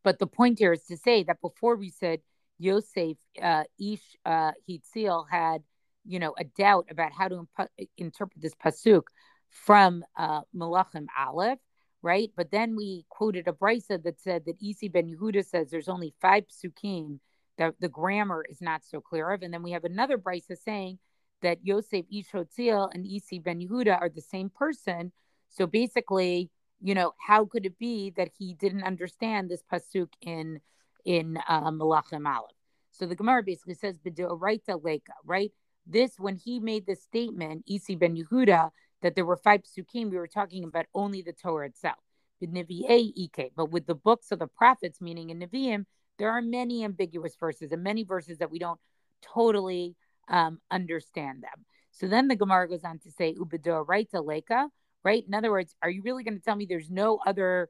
but 0.03 0.19
the 0.19 0.27
point 0.27 0.59
here 0.59 0.73
is 0.73 0.85
to 0.85 0.97
say 0.97 1.25
that 1.25 1.41
before 1.41 1.77
we 1.77 1.91
said 1.91 2.21
Yosef 2.59 3.17
uh, 3.41 3.65
Ish 3.79 4.17
uh, 4.25 4.53
Hitzil 4.69 5.25
had, 5.31 5.63
you 6.05 6.19
know, 6.19 6.35
a 6.39 6.45
doubt 6.45 6.87
about 6.91 7.13
how 7.13 7.29
to 7.29 7.47
imp- 7.59 7.91
interpret 7.97 8.43
this 8.43 8.55
pasuk 8.55 9.05
from 9.49 10.05
uh, 10.17 10.43
Malachim 10.55 11.07
Aleph, 11.17 11.59
right? 12.03 12.31
But 12.37 12.51
then 12.51 12.77
we 12.77 13.05
quoted 13.09 13.49
a 13.49 13.53
brisa 13.53 14.03
that 14.03 14.21
said 14.21 14.45
that 14.47 14.63
Isi 14.63 14.89
ben 14.89 15.09
Yehuda 15.09 15.45
says 15.45 15.71
there's 15.71 15.89
only 15.89 16.15
five 16.21 16.45
psukim 16.49 17.21
that 17.57 17.75
the 17.81 17.89
grammar 17.89 18.45
is 18.49 18.61
not 18.61 18.85
so 18.85 19.01
clear 19.01 19.31
of, 19.31 19.43
and 19.43 19.53
then 19.53 19.63
we 19.63 19.73
have 19.73 19.85
another 19.85 20.19
brisa 20.19 20.57
saying 20.57 20.99
that 21.43 21.59
Yosef 21.63 22.05
Ish 22.13 22.31
Hotziel 22.31 22.91
and 22.93 23.07
Isi 23.07 23.39
ben 23.39 23.61
Yehuda 23.61 24.01
are 24.01 24.09
the 24.09 24.21
same 24.21 24.51
person. 24.51 25.13
So 25.51 25.67
basically, 25.67 26.51
you 26.81 26.95
know, 26.95 27.13
how 27.19 27.45
could 27.45 27.67
it 27.67 27.79
be 27.79 28.11
that 28.17 28.31
he 28.39 28.55
didn't 28.55 28.85
understand 28.85 29.51
this 29.51 29.63
pasuk 29.71 30.09
in 30.21 30.61
in 31.05 31.39
uh, 31.49 31.71
Malachim 31.71 32.27
Aleph? 32.27 32.53
So 32.93 33.07
the 33.07 33.15
Gemara 33.15 33.43
basically 33.43 33.75
says, 33.75 33.99
"B'deoraita 33.99 34.83
leka," 34.83 35.13
right? 35.25 35.53
This 35.87 36.19
when 36.19 36.37
he 36.37 36.61
made 36.61 36.87
this 36.87 37.03
statement, 37.03 37.65
Isi 37.67 37.97
ben 37.97 38.17
Yehuda, 38.17 38.71
that 39.03 39.15
there 39.15 39.25
were 39.25 39.37
five 39.37 39.63
psukim, 39.63 40.11
we 40.11 40.17
were 40.17 40.27
talking 40.27 40.65
about 40.65 40.87
only 40.95 41.23
the 41.23 41.33
Torah 41.33 41.67
itself. 41.67 41.99
But 42.41 43.71
with 43.71 43.87
the 43.87 43.95
books 43.95 44.33
of 44.33 44.39
the 44.39 44.47
prophets, 44.47 45.01
meaning 45.01 45.31
in 45.31 45.41
Nevi'im, 45.41 45.87
there 46.19 46.31
are 46.31 46.43
many 46.43 46.85
ambiguous 46.85 47.37
verses 47.37 47.73
and 47.73 47.83
many 47.83 48.05
verses 48.05 48.39
that 48.39 48.51
we 48.51 48.59
don't 48.59 48.81
totally 49.23 49.97
um, 50.29 50.61
understand 50.71 51.43
them. 51.43 51.65
So 51.91 52.07
then 52.07 52.29
the 52.29 52.37
Gemara 52.37 52.69
goes 52.69 52.85
on 52.85 52.99
to 53.01 53.11
say, 53.11 53.35
Ubedoraita 53.35 54.25
leka, 54.25 54.69
right? 55.05 55.25
In 55.27 55.35
other 55.35 55.51
words, 55.51 55.75
are 55.83 55.91
you 55.91 56.03
really 56.03 56.25
going 56.25 56.39
to 56.39 56.45
tell 56.45 56.57
me 56.57 56.67
there's 56.67 56.91
no 56.91 57.19
other, 57.27 57.69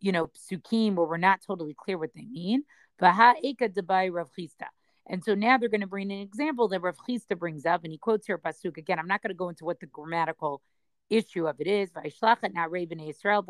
you 0.00 0.12
know, 0.12 0.28
psukim 0.28 0.94
where 0.94 1.06
we're 1.06 1.16
not 1.16 1.40
totally 1.46 1.74
clear 1.74 1.98
what 1.98 2.10
they 2.14 2.24
mean? 2.24 2.64
And 5.08 5.24
so 5.24 5.34
now 5.34 5.58
they're 5.58 5.68
going 5.68 5.80
to 5.80 5.86
bring 5.86 6.12
an 6.12 6.20
example 6.20 6.68
that 6.68 6.80
Rav 6.80 6.96
Chisda 7.08 7.38
brings 7.38 7.66
up, 7.66 7.82
and 7.82 7.92
he 7.92 7.98
quotes 7.98 8.26
here 8.26 8.38
Pasuk 8.38 8.76
again. 8.76 8.98
I'm 8.98 9.08
not 9.08 9.22
going 9.22 9.30
to 9.30 9.34
go 9.34 9.48
into 9.48 9.64
what 9.64 9.80
the 9.80 9.86
grammatical 9.86 10.62
issue 11.10 11.46
of 11.48 11.60
it 11.60 11.66
is. 11.66 11.90
Raven 12.70 13.00
Israel 13.00 13.42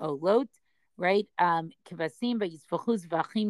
Olot, 0.00 0.48
right? 0.96 1.26
Um, 1.38 1.70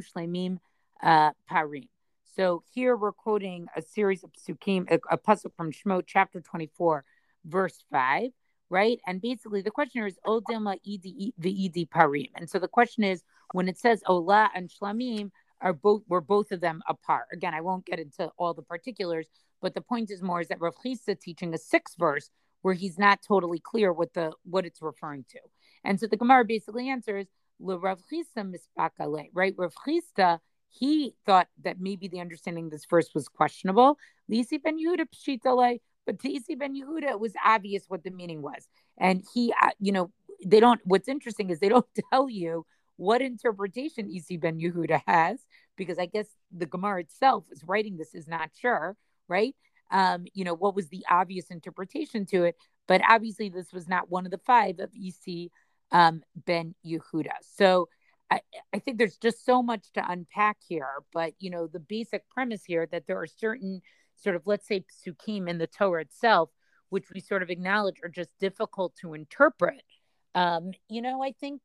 Shlemim 0.02 0.58
uh, 1.02 1.30
Parim. 1.50 1.88
So 2.36 2.62
here 2.72 2.96
we're 2.96 3.12
quoting 3.12 3.66
a 3.76 3.82
series 3.82 4.22
of 4.22 4.30
psukim, 4.32 4.90
a, 4.90 4.98
a 5.10 5.18
pasuk 5.18 5.52
from 5.56 5.72
Shemot 5.72 6.04
chapter 6.06 6.40
24, 6.40 7.04
verse 7.44 7.82
5, 7.90 8.30
right? 8.70 8.98
And 9.06 9.20
basically 9.20 9.62
the 9.62 9.70
question 9.70 10.04
is 10.04 10.18
Odilma 10.26 10.78
Edi 10.84 11.34
V'Edi 11.40 11.88
Parim. 11.88 12.30
And 12.34 12.48
so 12.48 12.58
the 12.58 12.68
question 12.68 13.04
is 13.04 13.22
when 13.52 13.68
it 13.68 13.78
says 13.78 14.02
Ola 14.06 14.50
and 14.54 14.70
Shlamim, 14.70 15.30
are 15.60 15.72
both 15.72 16.02
were 16.08 16.20
both 16.20 16.52
of 16.52 16.60
them 16.60 16.82
apart. 16.88 17.26
Again, 17.32 17.54
I 17.54 17.60
won't 17.60 17.86
get 17.86 17.98
into 17.98 18.30
all 18.38 18.54
the 18.54 18.62
particulars, 18.62 19.26
but 19.60 19.74
the 19.74 19.80
point 19.80 20.10
is 20.10 20.22
more 20.22 20.40
is 20.40 20.48
that 20.48 20.60
Rav 20.60 20.74
Chisda 20.84 21.20
teaching 21.20 21.54
a 21.54 21.58
sixth 21.58 21.96
verse 21.98 22.30
where 22.62 22.74
he's 22.74 22.98
not 22.98 23.22
totally 23.26 23.58
clear 23.58 23.92
what 23.92 24.12
the 24.14 24.32
what 24.44 24.66
it's 24.66 24.82
referring 24.82 25.24
to. 25.30 25.38
And 25.84 25.98
so 25.98 26.06
the 26.06 26.16
Gemara 26.16 26.44
basically 26.44 26.88
answers 26.88 27.26
Le 27.60 27.76
Rav 27.76 28.00
Chisda 28.10 28.54
mispakale, 28.54 29.30
right? 29.32 29.54
Rav 29.56 29.74
Chisda, 29.86 30.38
he 30.70 31.14
thought 31.26 31.48
that 31.64 31.80
maybe 31.80 32.08
the 32.08 32.20
understanding 32.20 32.66
of 32.66 32.70
this 32.70 32.86
verse 32.88 33.10
was 33.14 33.28
questionable. 33.28 33.98
Lisi 34.30 34.62
ben 34.62 34.78
Yehuda 34.78 35.06
pshitale, 35.14 35.80
but 36.08 36.18
to 36.20 36.56
ben 36.56 36.74
Yehuda, 36.74 37.10
it 37.10 37.20
was 37.20 37.34
obvious 37.44 37.84
what 37.88 38.02
the 38.02 38.10
meaning 38.10 38.40
was. 38.40 38.66
And 38.96 39.22
he, 39.34 39.52
uh, 39.62 39.72
you 39.78 39.92
know, 39.92 40.10
they 40.42 40.58
don't. 40.58 40.80
What's 40.84 41.06
interesting 41.06 41.50
is 41.50 41.60
they 41.60 41.68
don't 41.68 41.86
tell 42.10 42.30
you 42.30 42.64
what 42.96 43.20
interpretation 43.20 44.10
Isi 44.10 44.38
ben 44.38 44.58
Yehuda 44.58 45.02
has, 45.06 45.38
because 45.76 45.98
I 45.98 46.06
guess 46.06 46.26
the 46.50 46.64
Gemara 46.64 47.00
itself 47.00 47.44
is 47.50 47.62
writing 47.62 47.98
this 47.98 48.14
is 48.14 48.26
not 48.26 48.48
sure, 48.58 48.96
right? 49.28 49.54
Um, 49.90 50.24
you 50.32 50.44
know, 50.44 50.54
what 50.54 50.74
was 50.74 50.88
the 50.88 51.04
obvious 51.10 51.50
interpretation 51.50 52.24
to 52.26 52.44
it? 52.44 52.56
But 52.86 53.02
obviously, 53.06 53.50
this 53.50 53.70
was 53.74 53.86
not 53.86 54.10
one 54.10 54.24
of 54.24 54.30
the 54.30 54.40
five 54.46 54.78
of 54.78 54.88
Isi 54.94 55.52
um, 55.92 56.22
ben 56.46 56.74
Yehuda. 56.86 57.34
So 57.42 57.90
I, 58.30 58.40
I 58.72 58.78
think 58.78 58.96
there's 58.96 59.18
just 59.18 59.44
so 59.44 59.62
much 59.62 59.92
to 59.92 60.10
unpack 60.10 60.56
here. 60.66 60.88
But, 61.12 61.34
you 61.38 61.50
know, 61.50 61.66
the 61.66 61.80
basic 61.80 62.28
premise 62.30 62.64
here 62.64 62.86
that 62.92 63.06
there 63.06 63.20
are 63.20 63.26
certain 63.26 63.82
sort 64.22 64.36
of, 64.36 64.42
let's 64.46 64.66
say, 64.66 64.84
psukim 64.90 65.48
in 65.48 65.58
the 65.58 65.66
Torah 65.66 66.02
itself, 66.02 66.50
which 66.90 67.10
we 67.12 67.20
sort 67.20 67.42
of 67.42 67.50
acknowledge 67.50 67.96
are 68.02 68.08
just 68.08 68.30
difficult 68.38 68.94
to 69.00 69.14
interpret. 69.14 69.82
Um, 70.34 70.72
you 70.88 71.02
know, 71.02 71.22
I 71.22 71.32
think 71.32 71.62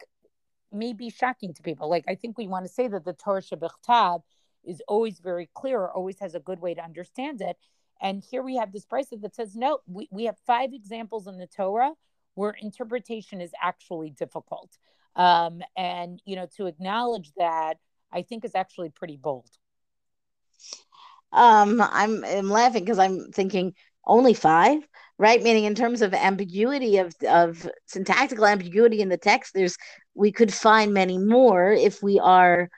may 0.72 0.94
be 0.94 1.10
shocking 1.10 1.54
to 1.54 1.62
people. 1.62 1.90
Like 1.90 2.06
I 2.08 2.16
think 2.16 2.38
we 2.38 2.48
want 2.48 2.66
to 2.66 2.72
say 2.72 2.88
that 2.88 3.06
the 3.06 3.14
Torah 3.14 3.42
Shabbat 3.42 4.22
is 4.64 4.82
always 4.88 5.20
very 5.20 5.50
clear 5.54 5.80
or 5.80 5.92
always 5.92 6.20
has 6.20 6.36
a 6.36 6.40
good 6.40 6.60
way 6.60 6.74
to 6.74 6.84
understand 6.84 7.42
it. 7.42 7.58
And 8.02 8.24
here 8.30 8.42
we 8.42 8.56
have 8.58 8.72
this 8.72 8.86
price 8.86 9.08
that 9.12 9.36
says, 9.36 9.56
no, 9.56 9.80
we, 9.88 10.08
we 10.12 10.26
have 10.26 10.38
five 10.46 10.74
examples 10.74 11.28
in 11.28 11.38
the 11.38 11.48
Torah 11.48 11.94
where 12.36 12.56
interpretation 12.60 13.40
is 13.40 13.52
actually 13.62 14.10
difficult. 14.10 14.78
Um, 15.16 15.62
and, 15.78 16.22
you 16.26 16.36
know, 16.36 16.48
to 16.58 16.66
acknowledge 16.66 17.32
that, 17.38 17.76
I 18.12 18.24
think 18.24 18.44
is 18.46 18.56
actually 18.56 18.90
pretty 18.90 19.18
bold. 19.18 19.50
Um, 21.34 21.82
I'm, 21.82 22.24
I'm 22.24 22.50
laughing 22.50 22.84
because 22.84 23.00
I'm 23.00 23.32
thinking 23.32 23.74
only 24.06 24.34
five 24.34 24.82
right? 25.20 25.44
Meaning 25.44 25.66
in 25.66 25.76
terms 25.76 26.02
of 26.02 26.14
ambiguity 26.14 26.98
of 26.98 27.14
of 27.28 27.70
syntactical 27.86 28.46
ambiguity 28.46 29.00
in 29.02 29.10
the 29.10 29.18
text 29.18 29.54
there's 29.54 29.78
we 30.16 30.32
could 30.32 30.54
find 30.54 30.94
many 30.94 31.18
more 31.18 31.72
if 31.72 32.02
we 32.02 32.20
are 32.20 32.70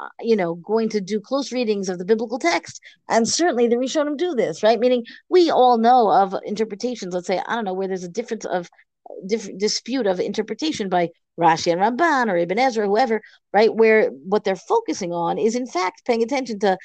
uh, 0.00 0.08
you 0.20 0.36
know 0.36 0.54
going 0.54 0.88
to 0.88 1.00
do 1.00 1.20
close 1.20 1.52
readings 1.52 1.88
of 1.88 1.98
the 1.98 2.04
biblical 2.04 2.38
text. 2.38 2.80
And 3.08 3.28
certainly 3.28 3.68
the 3.68 3.76
rishonim 3.76 4.16
do 4.16 4.34
this 4.34 4.62
right? 4.62 4.80
Meaning 4.80 5.04
we 5.28 5.50
all 5.50 5.78
know 5.78 6.10
of 6.10 6.34
interpretations. 6.44 7.14
Let's 7.14 7.26
say 7.26 7.40
i 7.46 7.54
don't 7.54 7.64
know 7.64 7.74
where 7.74 7.88
there's 7.88 8.04
a 8.04 8.08
difference 8.08 8.44
of 8.46 8.68
different 9.26 9.60
dispute 9.60 10.06
of 10.06 10.20
interpretation 10.20 10.88
by 10.88 11.10
Rashi 11.40 11.72
and 11.72 11.80
Ramban 11.80 12.30
or 12.30 12.36
Ibn 12.36 12.58
Ezra, 12.58 12.86
whoever, 12.86 13.22
right? 13.52 13.74
Where 13.74 14.10
what 14.10 14.44
they're 14.44 14.56
focusing 14.56 15.12
on 15.12 15.38
is 15.38 15.54
in 15.54 15.66
fact 15.66 16.04
paying 16.04 16.22
attention 16.22 16.58
to 16.60 16.76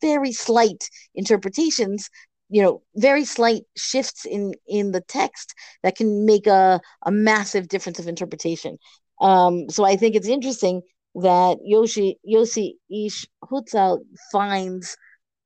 very 0.00 0.32
slight 0.32 0.88
interpretations 1.14 2.08
you 2.48 2.62
know 2.62 2.82
very 2.94 3.24
slight 3.24 3.62
shifts 3.76 4.24
in 4.24 4.52
in 4.66 4.92
the 4.92 5.00
text 5.00 5.54
that 5.82 5.96
can 5.96 6.24
make 6.24 6.46
a, 6.46 6.80
a 7.04 7.10
massive 7.10 7.68
difference 7.68 7.98
of 7.98 8.08
interpretation 8.08 8.78
um 9.20 9.68
so 9.68 9.84
i 9.84 9.96
think 9.96 10.14
it's 10.14 10.28
interesting 10.28 10.80
that 11.14 11.58
yoshi 11.64 12.18
yosi 12.28 12.74
ish 12.90 13.26
hutzal 13.50 13.98
finds 14.30 14.96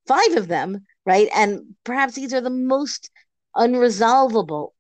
five 0.07 0.37
of 0.37 0.49
them 0.49 0.85
right 1.07 1.29
and 1.35 1.61
perhaps 1.85 2.14
these 2.14 2.35
are 2.35 2.40
the 2.40 2.50
most 2.50 3.11
unresolvable 3.57 4.71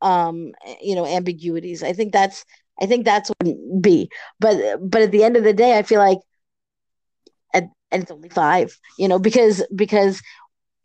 um 0.00 0.52
you 0.80 0.94
know 0.94 1.06
ambiguities 1.06 1.82
i 1.82 1.92
think 1.92 2.12
that's 2.12 2.44
i 2.80 2.86
think 2.86 3.04
that's 3.04 3.30
what 3.30 3.82
be. 3.82 4.08
but 4.40 4.56
but 4.82 5.02
at 5.02 5.10
the 5.10 5.24
end 5.24 5.36
of 5.36 5.44
the 5.44 5.52
day 5.52 5.78
i 5.78 5.82
feel 5.82 6.00
like 6.00 6.18
at, 7.52 7.64
and 7.90 8.02
it's 8.02 8.10
only 8.12 8.28
five 8.28 8.76
you 8.98 9.08
know 9.08 9.18
because 9.18 9.64
because 9.74 10.20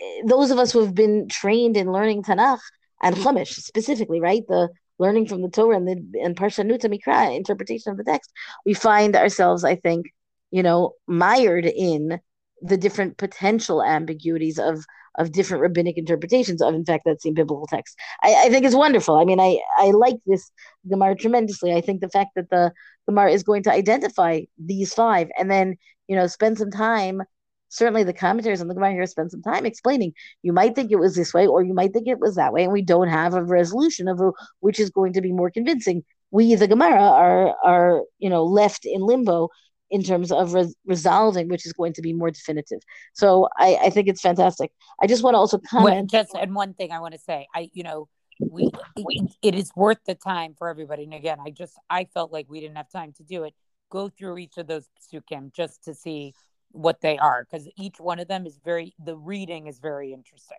eh, 0.02 0.22
those 0.26 0.52
of 0.52 0.60
us 0.60 0.72
who 0.72 0.80
have 0.82 0.96
been 0.96 1.28
trained 1.30 1.78
in 1.78 1.92
learning 1.92 2.24
Tanakh 2.24 2.60
and 3.02 3.16
Chumash 3.16 3.54
specifically, 3.54 4.20
right? 4.20 4.44
The 4.48 4.70
learning 4.98 5.28
from 5.28 5.42
the 5.42 5.50
Torah 5.50 5.78
and 5.78 5.88
the 5.88 6.22
and 6.22 6.36
Parshanut 6.36 6.82
Mikra 6.82 7.36
interpretation 7.36 7.92
of 7.92 7.98
the 7.98 8.04
text, 8.04 8.32
we 8.66 8.74
find 8.74 9.16
ourselves, 9.16 9.64
I 9.64 9.76
think, 9.76 10.08
you 10.52 10.64
know, 10.64 10.94
mired 11.08 11.66
in 11.66 12.20
the 12.62 12.78
different 12.78 13.18
potential 13.18 13.82
ambiguities 13.82 14.60
of 14.60 14.86
of 15.18 15.32
different 15.32 15.62
rabbinic 15.62 15.98
interpretations 15.98 16.62
of, 16.62 16.74
in 16.74 16.86
fact, 16.86 17.04
that 17.06 17.22
same 17.22 17.34
biblical 17.34 17.68
text. 17.68 17.98
I, 18.24 18.46
I 18.46 18.50
think 18.50 18.66
it's 18.66 18.76
wonderful. 18.76 19.16
I 19.16 19.26
mean, 19.26 19.40
I 19.40 19.60
I 19.78 19.92
like 19.92 20.18
this 20.26 20.52
Gemara 20.90 21.16
tremendously. 21.16 21.74
I 21.74 21.82
think 21.82 22.02
the 22.02 22.10
fact 22.10 22.32
that 22.36 22.50
the 22.50 22.72
Gemara 23.08 23.32
is 23.32 23.44
going 23.44 23.64
to 23.64 23.72
identify 23.72 24.42
these 24.58 24.94
five 24.94 25.30
and 25.38 25.50
then 25.50 25.76
you 26.08 26.16
know 26.16 26.28
spend 26.28 26.58
some 26.58 26.72
time 26.72 27.22
certainly 27.70 28.04
the 28.04 28.14
commentators 28.14 28.62
on 28.62 28.68
the 28.68 28.74
Gemara 28.74 28.92
here 28.92 29.06
spend 29.06 29.32
some 29.32 29.42
time 29.42 29.66
explaining. 29.66 30.14
You 30.42 30.54
might 30.54 30.76
think 30.76 30.92
it 30.92 31.00
was 31.00 31.16
this 31.16 31.34
way, 31.34 31.48
or 31.48 31.64
you 31.64 31.74
might 31.74 31.94
think 31.94 32.08
it 32.08 32.20
was 32.20 32.36
that 32.36 32.52
way, 32.52 32.64
and 32.64 32.74
we 32.74 32.82
don't 32.82 33.08
have 33.08 33.34
a 33.34 33.44
resolution 33.44 34.08
of 34.08 34.20
a, 34.20 34.32
which 34.60 34.80
is 34.80 34.90
going 34.90 35.14
to 35.14 35.22
be 35.22 35.32
more 35.32 35.52
convincing. 35.52 36.04
We, 36.32 36.54
the 36.56 36.68
Gemara, 36.68 37.02
are 37.02 37.56
are 37.64 38.02
you 38.20 38.30
know 38.30 38.44
left 38.44 38.86
in 38.86 39.02
limbo 39.02 39.50
in 39.92 40.04
terms 40.04 40.32
of 40.32 40.54
res- 40.54 40.76
resolving, 40.86 41.48
which 41.48 41.66
is 41.66 41.74
going 41.74 41.94
to 41.94 42.02
be 42.02 42.14
more 42.14 42.32
definitive. 42.32 42.80
So 43.14 43.48
I, 43.58 43.78
I 43.84 43.90
think 43.90 44.08
it's 44.08 44.22
fantastic. 44.22 44.72
I 45.02 45.08
just 45.08 45.24
want 45.24 45.34
to 45.36 45.40
also 45.40 45.58
comment. 45.58 46.12
Well, 46.12 46.24
just 46.24 46.36
and 46.36 46.54
one 46.54 46.74
thing 46.74 46.92
I 46.92 47.00
want 47.00 47.14
to 47.14 47.20
say, 47.20 47.48
I 47.54 47.70
you 47.74 47.84
know 47.84 48.08
we 48.40 48.70
it, 48.96 49.32
it 49.42 49.56
is 49.56 49.72
worth 49.76 50.00
the 50.06 50.16
time 50.16 50.56
for 50.58 50.70
everybody. 50.70 51.04
And 51.04 51.14
again, 51.14 51.40
I 51.46 51.52
just 51.52 51.74
I 51.90 52.06
felt 52.06 52.32
like 52.32 52.48
we 52.50 52.60
didn't 52.60 52.78
have 52.78 52.90
time 52.90 53.14
to 53.18 53.24
do 53.24 53.44
it. 53.44 53.54
Go 53.90 54.10
through 54.10 54.38
each 54.38 54.58
of 54.58 54.68
those 54.68 54.88
psukim 55.02 55.54
just 55.54 55.84
to 55.86 55.94
see 55.94 56.34
what 56.72 57.02
they 57.02 57.18
are 57.18 57.46
because 57.50 57.68
each 57.78 58.00
one 58.00 58.20
of 58.20 58.28
them 58.28 58.46
is 58.46 58.60
very 58.64 58.94
the 59.04 59.16
reading 59.16 59.68
is 59.68 59.80
very 59.80 60.14
interesting 60.14 60.58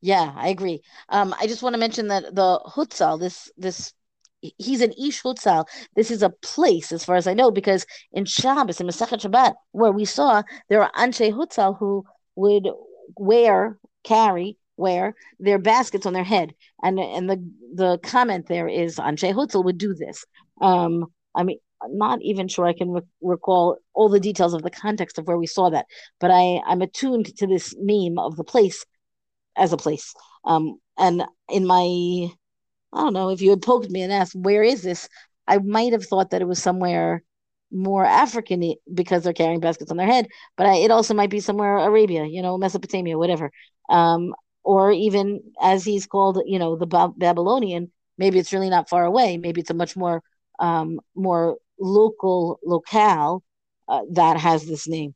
yeah 0.00 0.32
i 0.36 0.48
agree 0.48 0.80
um 1.08 1.34
i 1.40 1.46
just 1.46 1.62
want 1.62 1.74
to 1.74 1.78
mention 1.78 2.08
that 2.08 2.34
the 2.34 2.60
hutzal 2.66 3.18
this 3.18 3.50
this 3.56 3.92
he's 4.40 4.80
an 4.80 4.92
ish 4.92 5.22
hutzal 5.22 5.66
this 5.96 6.10
is 6.10 6.22
a 6.22 6.30
place 6.30 6.92
as 6.92 7.04
far 7.04 7.16
as 7.16 7.26
i 7.26 7.34
know 7.34 7.50
because 7.50 7.86
in 8.12 8.24
shabbos 8.24 8.80
in 8.80 8.86
masachet 8.86 9.20
shabbat 9.20 9.54
where 9.72 9.92
we 9.92 10.04
saw 10.04 10.42
there 10.68 10.82
are 10.82 10.92
anshe 10.92 11.32
hutzal 11.32 11.76
who 11.78 12.04
would 12.36 12.68
wear 13.16 13.78
carry 14.04 14.56
wear 14.78 15.14
their 15.40 15.58
baskets 15.58 16.06
on 16.06 16.12
their 16.14 16.24
head, 16.24 16.54
and 16.82 16.98
and 16.98 17.28
the 17.28 17.52
the 17.74 17.98
comment 18.02 18.46
there 18.46 18.68
is 18.68 18.96
Anshe 18.96 19.34
Hutzel 19.34 19.64
would 19.64 19.76
do 19.76 19.94
this. 19.94 20.24
Um, 20.60 21.06
I 21.34 21.42
mean, 21.42 21.58
I'm 21.82 21.98
not 21.98 22.22
even 22.22 22.48
sure 22.48 22.66
I 22.66 22.72
can 22.72 22.90
re- 22.90 23.02
recall 23.20 23.78
all 23.92 24.08
the 24.08 24.20
details 24.20 24.54
of 24.54 24.62
the 24.62 24.70
context 24.70 25.18
of 25.18 25.26
where 25.26 25.36
we 25.38 25.46
saw 25.46 25.68
that, 25.70 25.86
but 26.20 26.30
I 26.30 26.62
I'm 26.66 26.80
attuned 26.80 27.36
to 27.36 27.46
this 27.46 27.74
meme 27.78 28.18
of 28.18 28.36
the 28.36 28.44
place 28.44 28.86
as 29.56 29.72
a 29.72 29.76
place. 29.76 30.14
Um, 30.44 30.78
and 30.96 31.24
in 31.50 31.66
my 31.66 32.30
I 32.92 33.02
don't 33.02 33.12
know 33.12 33.30
if 33.30 33.40
you 33.40 33.50
had 33.50 33.62
poked 33.62 33.90
me 33.90 34.02
and 34.02 34.12
asked 34.12 34.34
where 34.34 34.62
is 34.62 34.82
this, 34.82 35.08
I 35.46 35.58
might 35.58 35.92
have 35.92 36.04
thought 36.06 36.30
that 36.30 36.42
it 36.42 36.48
was 36.48 36.62
somewhere 36.62 37.22
more 37.70 38.04
African 38.04 38.74
because 38.92 39.24
they're 39.24 39.32
carrying 39.32 39.60
baskets 39.60 39.90
on 39.90 39.96
their 39.98 40.06
head, 40.06 40.28
but 40.56 40.66
I, 40.66 40.76
it 40.76 40.90
also 40.90 41.14
might 41.14 41.30
be 41.30 41.40
somewhere 41.40 41.78
Arabia, 41.78 42.24
you 42.24 42.40
know, 42.42 42.56
Mesopotamia, 42.56 43.18
whatever. 43.18 43.50
Um, 43.90 44.34
or 44.64 44.92
even 44.92 45.40
as 45.60 45.84
he's 45.84 46.06
called, 46.06 46.42
you 46.46 46.58
know, 46.58 46.76
the 46.76 46.86
ba- 46.86 47.12
Babylonian. 47.16 47.90
Maybe 48.18 48.38
it's 48.38 48.52
really 48.52 48.68
not 48.68 48.88
far 48.88 49.04
away. 49.04 49.38
Maybe 49.38 49.60
it's 49.60 49.70
a 49.70 49.74
much 49.74 49.96
more 49.96 50.22
um, 50.58 51.00
more 51.14 51.56
local 51.78 52.58
locale 52.64 53.44
uh, 53.88 54.02
that 54.12 54.36
has 54.36 54.66
this 54.66 54.88
name. 54.88 55.14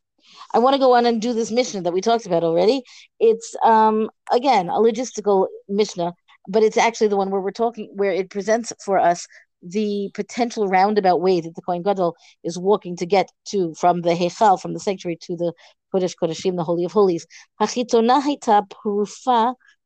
I 0.54 0.58
want 0.60 0.74
to 0.74 0.78
go 0.78 0.94
on 0.94 1.06
and 1.06 1.20
do 1.20 1.32
this 1.34 1.50
Mishnah 1.50 1.82
that 1.82 1.92
we 1.92 2.00
talked 2.00 2.26
about 2.26 2.44
already. 2.44 2.82
It's 3.20 3.54
um, 3.64 4.10
again 4.30 4.68
a 4.68 4.74
logistical 4.78 5.48
Mishnah, 5.68 6.14
but 6.48 6.62
it's 6.62 6.76
actually 6.76 7.08
the 7.08 7.16
one 7.16 7.30
where 7.30 7.40
we're 7.40 7.50
talking 7.50 7.90
where 7.94 8.12
it 8.12 8.30
presents 8.30 8.72
for 8.84 8.98
us 8.98 9.26
the 9.62 10.10
potential 10.14 10.66
roundabout 10.66 11.20
way 11.20 11.40
that 11.40 11.54
the 11.54 11.62
Kohen 11.62 11.82
Gadol 11.82 12.16
is 12.42 12.58
walking 12.58 12.96
to 12.96 13.06
get 13.06 13.30
to 13.48 13.74
from 13.74 14.02
the 14.02 14.10
Heichal, 14.10 14.60
from 14.60 14.74
the 14.74 14.80
sanctuary 14.80 15.16
to 15.22 15.36
the 15.36 15.52
Kodesh 15.94 16.14
Kodeshim, 16.20 16.56
the 16.56 16.64
Holy 16.64 16.84
of 16.84 16.92
Holies. 16.92 17.26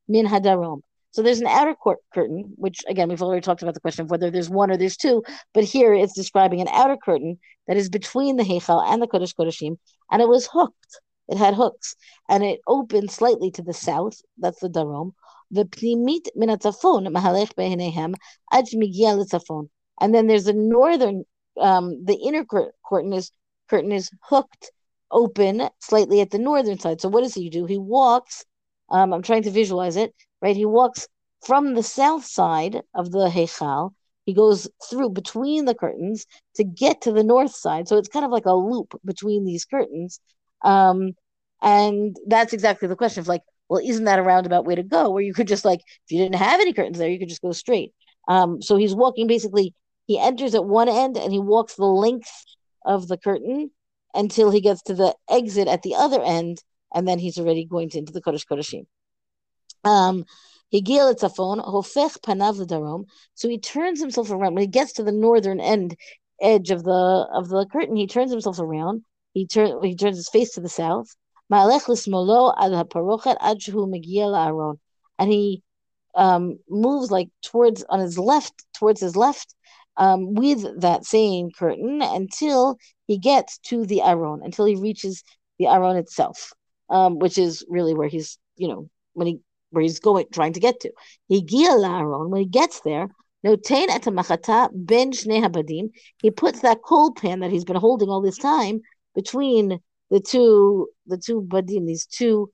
min 0.09 0.25
hadarom. 0.25 0.81
So 1.11 1.21
there's 1.21 1.41
an 1.41 1.47
outer 1.47 1.73
court 1.73 1.99
curtain, 2.13 2.53
which 2.55 2.81
again 2.87 3.09
we've 3.09 3.21
already 3.21 3.41
talked 3.41 3.61
about 3.61 3.73
the 3.73 3.79
question 3.79 4.03
of 4.03 4.11
whether 4.11 4.29
there's 4.29 4.49
one 4.49 4.71
or 4.71 4.77
there's 4.77 4.97
two, 4.97 5.23
but 5.53 5.63
here 5.63 5.93
it's 5.93 6.13
describing 6.13 6.61
an 6.61 6.67
outer 6.69 6.97
curtain 6.97 7.39
that 7.67 7.77
is 7.77 7.89
between 7.89 8.37
the 8.37 8.43
Heichal 8.43 8.85
and 8.87 9.01
the 9.01 9.07
Kodesh 9.07 9.33
Kodeshim, 9.35 9.77
and 10.11 10.21
it 10.21 10.27
was 10.27 10.47
hooked. 10.51 10.99
It 11.27 11.37
had 11.37 11.55
hooks, 11.55 11.95
and 12.29 12.43
it 12.43 12.61
opened 12.67 13.11
slightly 13.11 13.51
to 13.51 13.61
the 13.61 13.73
south. 13.73 14.21
That's 14.37 14.59
the 14.59 14.69
Darom. 14.69 15.13
ופנימית 15.52 16.28
מן 16.36 16.50
הצפון 16.50 17.12
מהלך 17.12 17.50
בעיניהם 17.56 18.12
עד 18.52 18.66
שמגיע 18.66 19.14
לצפון. 19.14 19.66
And 20.02 20.14
then 20.14 20.26
there's 20.26 20.48
a 20.48 20.52
northern, 20.52 21.24
um, 21.60 22.04
the 22.04 22.18
inner 22.26 22.44
curtain 22.88 23.12
is 23.12 23.30
curtain 23.68 23.92
is 23.92 24.10
hooked 24.30 24.70
open 25.10 25.68
slightly 25.80 26.20
at 26.20 26.30
the 26.30 26.38
northern 26.38 26.78
side. 26.78 27.00
So 27.00 27.08
what 27.08 27.22
does 27.22 27.34
he 27.34 27.50
do? 27.50 27.66
He 27.66 27.78
walks. 27.78 28.44
Um, 28.90 29.12
I'm 29.12 29.22
trying 29.22 29.44
to 29.44 29.50
visualize 29.50 29.96
it. 29.96 30.14
Right, 30.40 30.56
he 30.56 30.66
walks 30.66 31.06
from 31.46 31.74
the 31.74 31.82
south 31.82 32.24
side 32.24 32.82
of 32.94 33.12
the 33.12 33.28
heichal. 33.28 33.92
He 34.24 34.34
goes 34.34 34.68
through 34.88 35.10
between 35.10 35.64
the 35.64 35.74
curtains 35.74 36.26
to 36.56 36.64
get 36.64 37.02
to 37.02 37.12
the 37.12 37.24
north 37.24 37.54
side. 37.54 37.88
So 37.88 37.96
it's 37.96 38.08
kind 38.08 38.24
of 38.24 38.30
like 38.30 38.46
a 38.46 38.54
loop 38.54 38.98
between 39.04 39.44
these 39.44 39.64
curtains. 39.64 40.20
Um, 40.62 41.12
and 41.60 42.16
that's 42.26 42.52
exactly 42.52 42.88
the 42.88 42.96
question 42.96 43.20
of 43.20 43.28
like, 43.28 43.42
well, 43.69 43.81
isn't 43.83 44.05
that 44.05 44.19
a 44.19 44.23
roundabout 44.23 44.65
way 44.65 44.75
to 44.75 44.83
go 44.83 45.09
where 45.09 45.23
you 45.23 45.33
could 45.33 45.47
just 45.47 45.65
like, 45.65 45.81
if 45.81 46.11
you 46.11 46.19
didn't 46.19 46.35
have 46.35 46.61
any 46.61 46.73
curtains 46.73 46.97
there, 46.97 47.09
you 47.09 47.19
could 47.19 47.29
just 47.29 47.41
go 47.41 47.51
straight. 47.51 47.93
Um, 48.27 48.61
so 48.61 48.77
he's 48.77 48.95
walking 48.95 49.27
basically, 49.27 49.73
he 50.05 50.19
enters 50.19 50.55
at 50.55 50.65
one 50.65 50.89
end 50.89 51.17
and 51.17 51.31
he 51.33 51.39
walks 51.39 51.75
the 51.75 51.85
length 51.85 52.31
of 52.85 53.07
the 53.07 53.17
curtain 53.17 53.71
until 54.13 54.51
he 54.51 54.61
gets 54.61 54.81
to 54.83 54.93
the 54.93 55.15
exit 55.29 55.67
at 55.67 55.81
the 55.83 55.95
other 55.95 56.21
end, 56.23 56.61
and 56.93 57.07
then 57.07 57.19
he's 57.19 57.37
already 57.37 57.65
going 57.65 57.89
to, 57.89 57.97
into 57.99 58.13
the 58.13 58.21
Kodesh 58.21 58.45
Kodeshim. 58.47 58.85
Um, 59.83 60.25
Higil 60.73 61.13
etzafon, 61.13 61.63
hofech 61.65 62.19
panav 62.21 62.59
darom. 62.67 63.05
So 63.35 63.47
he 63.47 63.57
turns 63.57 64.01
himself 64.01 64.31
around 64.31 64.55
when 64.55 64.63
he 64.63 64.67
gets 64.67 64.93
to 64.93 65.03
the 65.03 65.11
northern 65.11 65.59
end 65.59 65.95
edge 66.41 66.71
of 66.71 66.83
the 66.83 67.27
of 67.33 67.47
the 67.49 67.65
curtain. 67.71 67.95
He 67.95 68.07
turns 68.07 68.31
himself 68.31 68.59
around. 68.59 69.03
He 69.33 69.47
turn 69.47 69.81
he 69.83 69.95
turns 69.95 70.17
his 70.17 70.29
face 70.29 70.51
to 70.53 70.61
the 70.61 70.69
south. 70.69 71.15
And 71.49 71.71
he 75.31 75.63
um, 76.15 76.59
moves 76.69 77.11
like 77.11 77.29
towards 77.41 77.83
on 77.89 77.99
his 77.99 78.17
left, 78.17 78.65
towards 78.77 79.01
his 79.01 79.15
left, 79.15 79.53
um, 79.97 80.33
with 80.33 80.81
that 80.81 81.05
same 81.05 81.51
curtain 81.51 82.01
until 82.01 82.77
he 83.07 83.17
gets 83.17 83.57
to 83.59 83.85
the 83.85 84.01
Aron, 84.01 84.41
until 84.43 84.65
he 84.65 84.75
reaches 84.75 85.23
the 85.59 85.67
Aron 85.67 85.97
itself, 85.97 86.53
um, 86.89 87.19
which 87.19 87.37
is 87.37 87.65
really 87.69 87.93
where 87.93 88.07
he's, 88.07 88.37
you 88.57 88.67
know, 88.67 88.89
when 89.13 89.27
he 89.27 89.39
where 89.71 89.81
he's 89.81 89.99
going, 89.99 90.25
trying 90.31 90.53
to 90.53 90.59
get 90.59 90.79
to. 90.81 90.91
Higia 91.31 91.83
Aron, 91.83 92.29
when 92.29 92.41
he 92.41 92.47
gets 92.47 92.81
there, 92.81 93.09
notain 93.45 93.87
etamachata 93.87 94.69
ben 94.73 95.11
habadin. 95.11 95.89
He 96.21 96.31
puts 96.31 96.61
that 96.61 96.81
coal 96.83 97.11
pan 97.11 97.41
that 97.41 97.51
he's 97.51 97.65
been 97.65 97.75
holding 97.75 98.09
all 98.09 98.21
this 98.21 98.37
time 98.37 98.81
between 99.15 99.79
the 100.09 100.19
two 100.19 100.87
the 101.05 101.17
two 101.17 101.41
badim, 101.41 101.85
these 101.85 102.05
two 102.05 102.51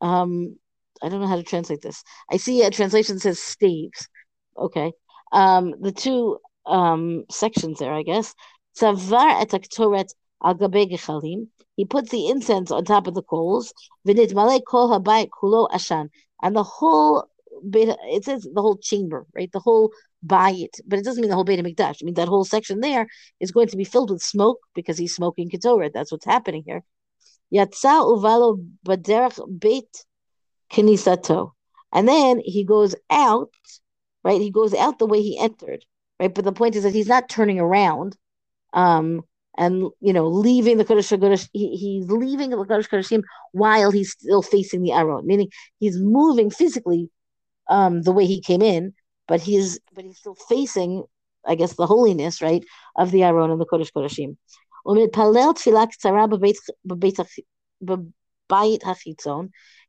um 0.00 0.56
I 1.02 1.08
don't 1.08 1.20
know 1.20 1.26
how 1.26 1.36
to 1.36 1.42
translate 1.42 1.82
this. 1.82 2.02
I 2.30 2.36
see 2.36 2.62
a 2.62 2.70
translation 2.70 3.18
says 3.18 3.38
staves. 3.38 4.08
Okay. 4.56 4.92
Um 5.32 5.74
the 5.80 5.92
two 5.92 6.38
um 6.66 7.24
sections 7.30 7.78
there, 7.78 7.92
I 7.92 8.02
guess. 8.02 8.34
Savar 8.78 9.40
et 9.40 9.50
aktoret 9.50 10.10
al 10.42 10.54
gechalim. 10.54 11.48
He 11.76 11.84
puts 11.84 12.10
the 12.10 12.28
incense 12.28 12.70
on 12.70 12.84
top 12.84 13.06
of 13.06 13.14
the 13.14 13.22
coals. 13.22 13.72
V'nitmale 14.06 14.60
kol 14.66 14.90
habayit 14.90 15.28
kulo 15.30 15.68
ashan. 15.70 16.08
And 16.42 16.54
the 16.54 16.62
whole 16.62 17.28
beta, 17.68 17.96
it 18.04 18.24
says 18.24 18.46
the 18.52 18.60
whole 18.60 18.76
chamber, 18.76 19.26
right? 19.34 19.50
The 19.50 19.60
whole 19.60 19.92
bayit, 20.26 20.80
but 20.86 20.98
it 20.98 21.04
doesn't 21.04 21.20
mean 21.20 21.30
the 21.30 21.34
whole 21.34 21.44
Beit 21.44 21.64
Mikdash. 21.64 22.02
I 22.02 22.04
mean 22.04 22.14
that 22.14 22.28
whole 22.28 22.44
section 22.44 22.80
there 22.80 23.06
is 23.40 23.50
going 23.50 23.68
to 23.68 23.76
be 23.76 23.84
filled 23.84 24.10
with 24.10 24.22
smoke 24.22 24.58
because 24.74 24.98
he's 24.98 25.14
smoking 25.14 25.50
ketoret. 25.50 25.92
That's 25.92 26.12
what's 26.12 26.26
happening 26.26 26.62
here. 26.66 26.82
Yatsa 27.52 28.04
uvalo 28.04 28.64
baderach 28.86 29.40
beit 29.58 30.04
kenisato. 30.72 31.52
And 31.92 32.06
then 32.06 32.40
he 32.44 32.64
goes 32.64 32.94
out, 33.10 33.50
right? 34.22 34.40
He 34.40 34.50
goes 34.50 34.74
out 34.74 34.98
the 34.98 35.06
way 35.06 35.22
he 35.22 35.38
entered, 35.38 35.84
right? 36.20 36.32
But 36.32 36.44
the 36.44 36.52
point 36.52 36.76
is 36.76 36.84
that 36.84 36.94
he's 36.94 37.08
not 37.08 37.28
turning 37.28 37.58
around, 37.58 38.16
um, 38.72 39.22
and 39.58 39.90
you 40.00 40.12
know, 40.12 40.28
leaving 40.28 40.76
the 40.76 40.84
Kodesh 40.84 41.16
Kodesh. 41.18 41.48
He, 41.52 41.76
he's 41.76 42.08
leaving 42.08 42.50
the 42.50 42.56
Kodesh 42.56 42.88
Kodeshim 42.88 43.22
while 43.52 43.90
he's 43.90 44.12
still 44.12 44.42
facing 44.42 44.82
the 44.82 44.92
Aron, 44.92 45.26
meaning 45.26 45.48
he's 45.80 45.98
moving 45.98 46.50
physically, 46.50 47.10
um, 47.68 48.02
the 48.02 48.12
way 48.12 48.26
he 48.26 48.40
came 48.40 48.62
in, 48.62 48.94
but 49.30 49.40
he's 49.40 49.78
but 49.94 50.04
he's 50.04 50.18
still 50.18 50.34
facing, 50.34 51.04
I 51.46 51.54
guess, 51.54 51.76
the 51.76 51.86
holiness, 51.86 52.42
right, 52.42 52.64
of 52.96 53.12
the 53.12 53.22
Aaron 53.22 53.52
and 53.52 53.60
the 53.60 53.64
Kodesh 53.64 53.92
Kodeshim. 53.92 54.36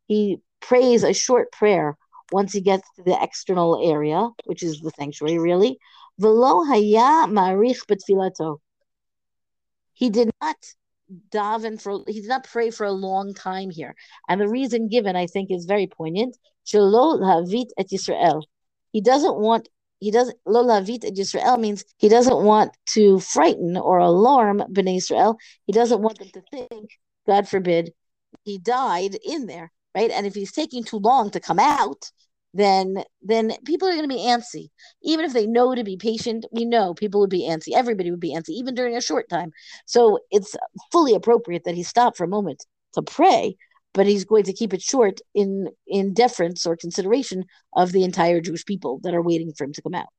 He 0.08 0.38
prays 0.60 1.04
a 1.04 1.14
short 1.14 1.52
prayer 1.52 1.98
once 2.32 2.54
he 2.54 2.62
gets 2.62 2.88
to 2.96 3.04
the 3.04 3.18
external 3.20 3.72
area, 3.84 4.30
which 4.46 4.62
is 4.62 4.80
the 4.80 4.92
sanctuary, 4.92 5.40
really. 5.40 5.80
He 9.94 10.10
did 10.12 10.30
not 10.40 10.58
daven 11.32 11.82
for 11.82 12.04
he 12.08 12.22
did 12.22 12.30
not 12.30 12.44
pray 12.44 12.70
for 12.70 12.86
a 12.86 12.92
long 12.92 13.34
time 13.34 13.72
here. 13.72 13.96
And 14.30 14.40
the 14.40 14.48
reason 14.48 14.88
given, 14.88 15.16
I 15.16 15.26
think, 15.26 15.50
is 15.50 15.66
very 15.66 15.88
poignant. 15.88 16.38
He 18.92 19.02
doesn't 19.02 19.38
want 19.38 19.70
he 20.00 20.10
doesn't 20.10 20.38
lo 20.46 20.64
lavit 20.64 21.06
et 21.06 21.14
Yisrael 21.14 21.60
means 21.60 21.86
he 21.98 22.10
doesn't 22.10 22.44
want 22.44 22.76
to 22.94 23.20
frighten 23.20 23.78
or 23.78 24.00
alarm 24.00 24.64
Bnei 24.72 24.98
Israel. 24.98 25.38
He 25.66 25.74
doesn't 25.74 26.02
want 26.02 26.18
them 26.18 26.30
to 26.34 26.42
think, 26.52 26.90
God 27.28 27.48
forbid, 27.48 27.94
he 28.44 28.58
died 28.58 29.16
in 29.24 29.46
there, 29.46 29.72
right? 29.96 30.10
And 30.10 30.26
if 30.26 30.34
he's 30.34 30.52
taking 30.52 30.84
too 30.84 30.98
long 30.98 31.30
to 31.32 31.40
come 31.40 31.60
out, 31.60 32.10
then 32.54 33.04
then 33.22 33.54
people 33.64 33.88
are 33.88 33.96
going 33.96 34.10
to 34.10 34.16
be 34.16 34.22
antsy. 34.22 34.70
Even 35.04 35.24
if 35.24 35.34
they 35.34 35.46
know 35.46 35.76
to 35.76 35.84
be 35.84 35.98
patient, 35.98 36.46
we 36.52 36.66
know 36.66 36.94
people 36.94 37.20
would 37.22 37.30
be 37.30 37.48
antsy. 37.48 37.74
Everybody 37.74 38.10
would 38.12 38.20
be 38.20 38.34
antsy, 38.36 38.50
even 38.50 38.74
during 38.74 38.98
a 38.98 39.02
short 39.02 39.30
time. 39.30 39.52
So 39.86 40.20
it's 40.32 40.56
fully 40.92 41.14
appropriate 41.14 41.64
that 41.66 41.76
he 41.76 41.84
stop 41.84 42.18
for 42.18 42.24
a 42.24 42.28
moment 42.28 42.66
to 42.94 43.04
pray 43.04 43.56
but 43.94 44.08
he's 44.08 44.26
going 44.26 44.44
to 44.46 44.54
keep 44.54 44.74
it 44.74 44.82
short 44.82 45.20
in 45.34 45.70
in 45.88 46.14
deference 46.14 46.66
or 46.66 46.76
consideration 46.76 47.46
of 47.74 47.92
the 47.92 48.04
entire 48.04 48.42
Jewish 48.42 48.66
people 48.66 49.00
that 49.04 49.14
are 49.14 49.22
waiting 49.22 49.54
for 49.54 49.66
him 49.66 49.74
to 49.74 49.82
come 49.82 49.96
out. 49.96 50.10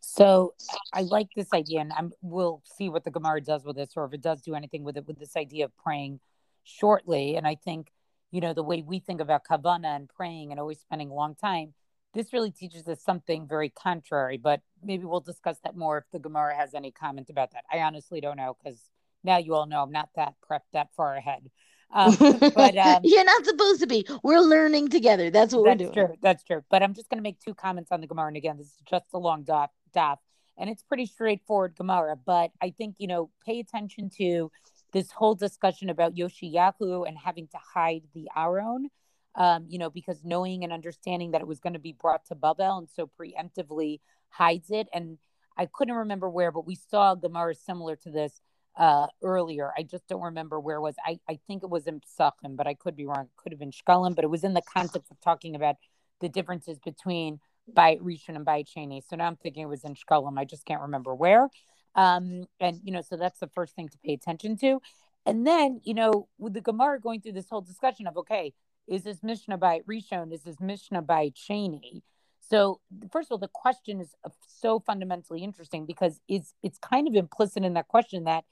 So 0.00 0.54
I 0.92 1.02
like 1.02 1.28
this 1.34 1.52
idea, 1.52 1.80
and 1.80 1.92
I'm, 1.92 2.12
we'll 2.22 2.62
see 2.76 2.88
what 2.88 3.04
the 3.04 3.10
Gemara 3.10 3.40
does 3.40 3.64
with 3.64 3.76
this, 3.76 3.90
or 3.96 4.04
if 4.04 4.14
it 4.14 4.22
does 4.22 4.40
do 4.42 4.54
anything 4.54 4.84
with 4.84 4.96
it, 4.96 5.06
with 5.06 5.18
this 5.18 5.36
idea 5.36 5.64
of 5.64 5.76
praying 5.76 6.20
shortly. 6.64 7.36
And 7.36 7.46
I 7.46 7.56
think, 7.56 7.90
you 8.30 8.40
know, 8.40 8.52
the 8.52 8.62
way 8.62 8.82
we 8.82 9.00
think 9.00 9.20
about 9.20 9.44
kavana 9.44 9.96
and 9.96 10.08
praying 10.08 10.50
and 10.50 10.60
always 10.60 10.78
spending 10.78 11.10
a 11.10 11.14
long 11.14 11.34
time, 11.34 11.74
this 12.14 12.32
really 12.32 12.50
teaches 12.50 12.86
us 12.88 13.02
something 13.02 13.46
very 13.46 13.70
contrary. 13.70 14.38
But 14.38 14.60
maybe 14.82 15.04
we'll 15.04 15.20
discuss 15.20 15.58
that 15.64 15.76
more 15.76 15.98
if 15.98 16.04
the 16.12 16.20
Gemara 16.20 16.54
has 16.54 16.74
any 16.74 16.90
comment 16.92 17.28
about 17.28 17.52
that. 17.52 17.64
I 17.72 17.80
honestly 17.80 18.20
don't 18.20 18.36
know 18.36 18.56
because 18.62 18.80
now 19.24 19.38
you 19.38 19.54
all 19.54 19.66
know 19.66 19.82
I'm 19.82 19.92
not 19.92 20.10
that 20.14 20.34
prepped 20.48 20.70
that 20.72 20.94
far 20.94 21.16
ahead. 21.16 21.50
Um, 21.92 22.14
but 22.18 22.76
um, 22.76 23.00
you're 23.04 23.24
not 23.24 23.44
supposed 23.44 23.80
to 23.80 23.86
be. 23.86 24.06
We're 24.22 24.40
learning 24.40 24.88
together. 24.88 25.30
That's 25.30 25.54
what 25.54 25.64
that's 25.64 25.80
we're 25.80 25.92
doing. 25.92 26.06
true. 26.08 26.16
That's 26.22 26.44
true. 26.44 26.62
But 26.70 26.82
I'm 26.82 26.94
just 26.94 27.08
going 27.08 27.18
to 27.18 27.22
make 27.22 27.40
two 27.40 27.54
comments 27.54 27.90
on 27.92 28.00
the 28.00 28.06
Gemara. 28.06 28.28
And 28.28 28.36
again, 28.36 28.58
this 28.58 28.66
is 28.66 28.82
just 28.88 29.06
a 29.14 29.18
long 29.18 29.42
dot, 29.42 29.70
dot, 29.92 30.18
and 30.56 30.68
it's 30.68 30.82
pretty 30.82 31.06
straightforward 31.06 31.76
Gemara. 31.76 32.16
But 32.16 32.50
I 32.60 32.70
think 32.70 32.96
you 32.98 33.06
know, 33.06 33.30
pay 33.44 33.60
attention 33.60 34.10
to 34.18 34.50
this 34.92 35.10
whole 35.10 35.34
discussion 35.34 35.90
about 35.90 36.14
Yoshiyahu 36.14 37.06
and 37.06 37.16
having 37.16 37.48
to 37.48 37.58
hide 37.74 38.02
the 38.14 38.28
Aron. 38.36 38.90
Um, 39.34 39.66
you 39.68 39.78
know, 39.78 39.88
because 39.88 40.24
knowing 40.24 40.64
and 40.64 40.72
understanding 40.72 41.30
that 41.30 41.40
it 41.40 41.46
was 41.46 41.60
going 41.60 41.74
to 41.74 41.78
be 41.78 41.92
brought 41.92 42.26
to 42.26 42.34
Babel, 42.34 42.78
and 42.78 42.88
so 42.90 43.08
preemptively 43.18 44.00
hides 44.30 44.70
it. 44.70 44.88
And 44.92 45.18
I 45.56 45.66
couldn't 45.66 45.94
remember 45.94 46.28
where, 46.28 46.50
but 46.50 46.66
we 46.66 46.74
saw 46.74 47.14
Gemara 47.14 47.54
similar 47.54 47.94
to 47.96 48.10
this 48.10 48.40
uh, 48.78 49.08
earlier. 49.22 49.72
I 49.76 49.82
just 49.82 50.06
don't 50.06 50.22
remember 50.22 50.58
where 50.60 50.76
it 50.76 50.80
was. 50.80 50.94
I, 51.04 51.18
I 51.28 51.38
think 51.46 51.62
it 51.62 51.70
was 51.70 51.86
in 51.86 52.00
Psachim, 52.00 52.56
but 52.56 52.66
I 52.66 52.74
could 52.74 52.96
be 52.96 53.06
wrong. 53.06 53.24
It 53.24 53.36
could 53.36 53.52
have 53.52 53.58
been 53.58 53.72
Shkalim, 53.72 54.14
but 54.14 54.24
it 54.24 54.30
was 54.30 54.44
in 54.44 54.54
the 54.54 54.62
context 54.62 55.10
of 55.10 55.20
talking 55.20 55.56
about 55.56 55.76
the 56.20 56.28
differences 56.28 56.78
between 56.78 57.40
Bayit 57.76 58.00
Rishon 58.00 58.36
and 58.36 58.46
Bayit 58.46 58.68
Sheni. 58.72 59.02
So 59.06 59.16
now 59.16 59.26
I'm 59.26 59.36
thinking 59.36 59.64
it 59.64 59.68
was 59.68 59.84
in 59.84 59.94
Shkalim. 59.94 60.38
I 60.38 60.44
just 60.44 60.64
can't 60.64 60.82
remember 60.82 61.14
where. 61.14 61.48
Um, 61.96 62.44
and, 62.60 62.80
you 62.84 62.92
know, 62.92 63.02
so 63.02 63.16
that's 63.16 63.40
the 63.40 63.48
first 63.48 63.74
thing 63.74 63.88
to 63.88 63.98
pay 63.98 64.12
attention 64.12 64.56
to. 64.58 64.80
And 65.26 65.46
then, 65.46 65.80
you 65.82 65.94
know, 65.94 66.28
with 66.38 66.54
the 66.54 66.60
Gemara 66.60 67.00
going 67.00 67.20
through 67.20 67.32
this 67.32 67.48
whole 67.50 67.60
discussion 67.60 68.06
of, 68.06 68.16
okay, 68.16 68.54
is 68.86 69.02
this 69.02 69.22
Mishnah 69.22 69.58
by 69.58 69.80
Rishon? 69.80 70.32
Is 70.32 70.44
this 70.44 70.60
Mishnah 70.60 71.02
by 71.02 71.30
Sheni? 71.30 72.02
So 72.40 72.80
first 73.12 73.26
of 73.26 73.32
all, 73.32 73.38
the 73.38 73.48
question 73.52 74.00
is 74.00 74.14
so 74.46 74.80
fundamentally 74.80 75.42
interesting 75.42 75.84
because 75.84 76.20
it's 76.28 76.54
it's 76.62 76.78
kind 76.78 77.06
of 77.06 77.14
implicit 77.14 77.64
in 77.64 77.74
that 77.74 77.88
question 77.88 78.24
that 78.24 78.44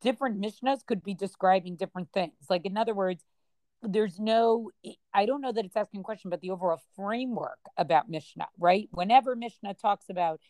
different 0.00 0.40
Mishnahs 0.40 0.84
could 0.84 1.02
be 1.02 1.14
describing 1.14 1.76
different 1.76 2.12
things. 2.12 2.32
Like, 2.48 2.64
in 2.64 2.76
other 2.76 2.94
words, 2.94 3.24
there's 3.82 4.18
no, 4.18 4.70
I 5.14 5.26
don't 5.26 5.40
know 5.40 5.52
that 5.52 5.64
it's 5.64 5.76
asking 5.76 6.00
a 6.00 6.04
question, 6.04 6.30
but 6.30 6.40
the 6.40 6.50
overall 6.50 6.80
framework 6.96 7.58
about 7.76 8.08
Mishnah, 8.08 8.48
right? 8.58 8.88
Whenever 8.90 9.34
Mishnah 9.34 9.74
talks 9.74 10.06
about 10.10 10.40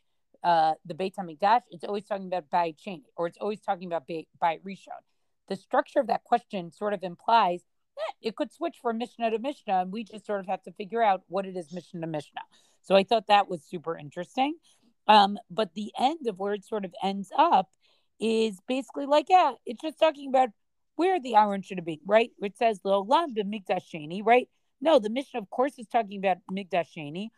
uh, 0.42 0.74
the 0.84 0.94
Beit 0.94 1.14
HaMikdash, 1.16 1.62
it's 1.70 1.84
always 1.84 2.04
talking 2.04 2.26
about 2.26 2.50
Bayit 2.50 2.76
Sheni, 2.84 3.02
or 3.16 3.26
it's 3.26 3.38
always 3.38 3.60
talking 3.60 3.86
about 3.86 4.08
Bayit, 4.08 4.26
Bayit 4.42 4.62
Rishon. 4.62 5.00
The 5.48 5.56
structure 5.56 6.00
of 6.00 6.08
that 6.08 6.24
question 6.24 6.72
sort 6.72 6.92
of 6.92 7.02
implies 7.02 7.62
eh, 7.98 8.12
it 8.22 8.36
could 8.36 8.52
switch 8.52 8.76
from 8.82 8.98
Mishnah 8.98 9.30
to 9.30 9.38
Mishnah, 9.38 9.82
and 9.82 9.92
we 9.92 10.04
just 10.04 10.26
sort 10.26 10.40
of 10.40 10.46
have 10.46 10.62
to 10.64 10.72
figure 10.72 11.02
out 11.02 11.22
what 11.28 11.46
it 11.46 11.56
is 11.56 11.72
Mishnah 11.72 12.00
to 12.00 12.06
Mishnah. 12.06 12.40
So 12.82 12.96
I 12.96 13.04
thought 13.04 13.28
that 13.28 13.48
was 13.48 13.62
super 13.62 13.96
interesting. 13.96 14.56
Um, 15.06 15.38
but 15.50 15.74
the 15.74 15.92
end 15.98 16.26
of 16.26 16.38
where 16.38 16.54
it 16.54 16.64
sort 16.64 16.84
of 16.84 16.94
ends 17.02 17.30
up 17.36 17.70
is 18.20 18.58
basically 18.68 19.06
like, 19.06 19.26
yeah, 19.28 19.52
it's 19.66 19.80
just 19.80 19.98
talking 19.98 20.28
about 20.28 20.50
where 20.96 21.20
the 21.20 21.34
Aron 21.36 21.62
should 21.62 21.78
have 21.78 21.86
been, 21.86 22.00
right? 22.06 22.30
It 22.42 22.56
says 22.56 22.80
the 22.82 22.90
Lolam 22.90 23.34
Mikdash 23.36 23.84
Sheni, 23.92 24.24
right? 24.24 24.48
No, 24.80 24.98
the 24.98 25.10
mission, 25.10 25.38
of 25.38 25.48
course, 25.50 25.78
is 25.78 25.86
talking 25.86 26.18
about 26.18 26.38
Mikdash 26.50 26.88
Sheni. 26.96 27.28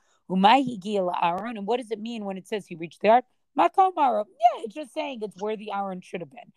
Aaron, 1.23 1.57
and 1.57 1.67
what 1.67 1.79
does 1.79 1.91
it 1.91 2.01
mean 2.01 2.25
when 2.25 2.37
it 2.37 2.49
says 2.49 2.67
he 2.67 2.75
reached 2.75 3.03
the 3.03 3.09
ark? 3.09 3.25
Makom 3.59 3.93
Aron. 3.99 4.25
Yeah, 4.29 4.63
it's 4.65 4.75
just 4.75 4.95
saying 4.95 5.21
it's 5.23 5.41
where 5.41 5.57
the 5.57 5.71
Aron 5.73 6.01
should 6.01 6.21
have 6.21 6.31
been, 6.31 6.53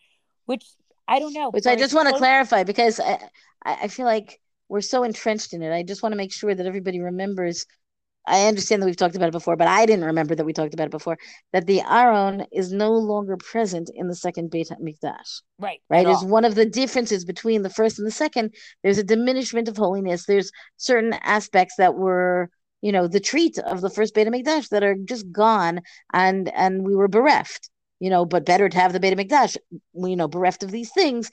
which 0.46 0.64
I 1.06 1.18
don't 1.18 1.34
know. 1.34 1.50
Which 1.50 1.66
I 1.66 1.76
just 1.76 1.94
want 1.94 2.08
to 2.08 2.14
clarify 2.14 2.64
because 2.64 3.00
I, 3.00 3.18
I 3.64 3.88
feel 3.88 4.06
like 4.06 4.40
we're 4.68 4.80
so 4.80 5.04
entrenched 5.04 5.52
in 5.52 5.62
it. 5.62 5.72
I 5.72 5.82
just 5.82 6.02
want 6.02 6.12
to 6.12 6.16
make 6.16 6.32
sure 6.32 6.54
that 6.54 6.66
everybody 6.66 7.00
remembers 7.00 7.66
I 8.26 8.46
understand 8.46 8.82
that 8.82 8.86
we've 8.86 8.96
talked 8.96 9.16
about 9.16 9.28
it 9.28 9.32
before, 9.32 9.56
but 9.56 9.68
I 9.68 9.86
didn't 9.86 10.04
remember 10.04 10.34
that 10.34 10.44
we 10.44 10.52
talked 10.52 10.74
about 10.74 10.86
it 10.86 10.90
before. 10.90 11.18
That 11.52 11.66
the 11.66 11.80
Aaron 11.82 12.46
is 12.52 12.72
no 12.72 12.92
longer 12.92 13.36
present 13.36 13.90
in 13.94 14.08
the 14.08 14.16
second 14.16 14.50
Beit 14.50 14.68
Hamikdash. 14.68 15.42
Right. 15.58 15.80
Right. 15.88 16.06
Is 16.06 16.24
one 16.24 16.44
of 16.44 16.54
the 16.54 16.66
differences 16.66 17.24
between 17.24 17.62
the 17.62 17.70
first 17.70 17.98
and 17.98 18.06
the 18.06 18.12
second. 18.12 18.54
There's 18.82 18.98
a 18.98 19.04
diminishment 19.04 19.68
of 19.68 19.76
holiness. 19.76 20.26
There's 20.26 20.50
certain 20.76 21.12
aspects 21.22 21.74
that 21.78 21.94
were, 21.94 22.50
you 22.82 22.92
know, 22.92 23.06
the 23.06 23.20
treat 23.20 23.58
of 23.58 23.80
the 23.80 23.90
first 23.90 24.14
Beit 24.14 24.26
Hamikdash 24.26 24.68
that 24.70 24.82
are 24.82 24.96
just 24.96 25.30
gone, 25.30 25.80
and 26.12 26.48
and 26.54 26.84
we 26.84 26.96
were 26.96 27.08
bereft. 27.08 27.70
You 27.98 28.10
know, 28.10 28.26
but 28.26 28.44
better 28.44 28.68
to 28.68 28.78
have 28.78 28.92
the 28.92 29.00
Beit 29.00 29.16
Hamikdash, 29.16 29.56
you 29.94 30.16
know, 30.16 30.28
bereft 30.28 30.62
of 30.62 30.70
these 30.70 30.90
things. 30.92 31.30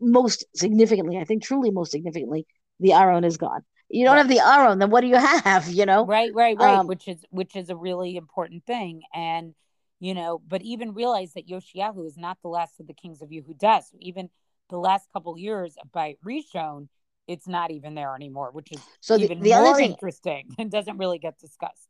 Most 0.00 0.44
significantly, 0.54 1.16
I 1.16 1.24
think, 1.24 1.42
truly 1.42 1.70
most 1.70 1.90
significantly, 1.90 2.46
the 2.80 2.92
Aaron 2.92 3.24
is 3.24 3.36
gone 3.36 3.62
you 3.88 4.04
don't 4.04 4.14
right. 4.14 4.18
have 4.18 4.28
the 4.28 4.40
Aron, 4.40 4.78
then 4.78 4.90
what 4.90 5.02
do 5.02 5.06
you 5.06 5.16
have? 5.44 5.68
You 5.68 5.86
know, 5.86 6.06
right, 6.06 6.32
right, 6.34 6.56
right. 6.58 6.78
Um, 6.78 6.86
which 6.86 7.08
is 7.08 7.24
which 7.30 7.56
is 7.56 7.70
a 7.70 7.76
really 7.76 8.16
important 8.16 8.64
thing, 8.64 9.02
and 9.14 9.54
you 10.00 10.14
know, 10.14 10.40
but 10.46 10.62
even 10.62 10.94
realize 10.94 11.32
that 11.34 11.48
Yoshiyahu 11.48 12.06
is 12.06 12.16
not 12.16 12.38
the 12.42 12.48
last 12.48 12.80
of 12.80 12.86
the 12.86 12.94
kings 12.94 13.22
of 13.22 13.30
Yehuda. 13.30 13.82
So 13.82 13.96
even 14.00 14.28
the 14.70 14.78
last 14.78 15.08
couple 15.12 15.38
years 15.38 15.76
by 15.92 16.16
Rishon, 16.24 16.88
it's 17.26 17.46
not 17.46 17.70
even 17.70 17.94
there 17.94 18.14
anymore, 18.14 18.50
which 18.52 18.72
is 18.72 18.80
so 19.00 19.16
the, 19.16 19.24
even 19.24 19.40
the 19.40 19.50
more 19.50 19.76
thing, 19.76 19.92
interesting 19.92 20.54
and 20.58 20.70
doesn't 20.70 20.98
really 20.98 21.18
get 21.18 21.38
discussed. 21.38 21.88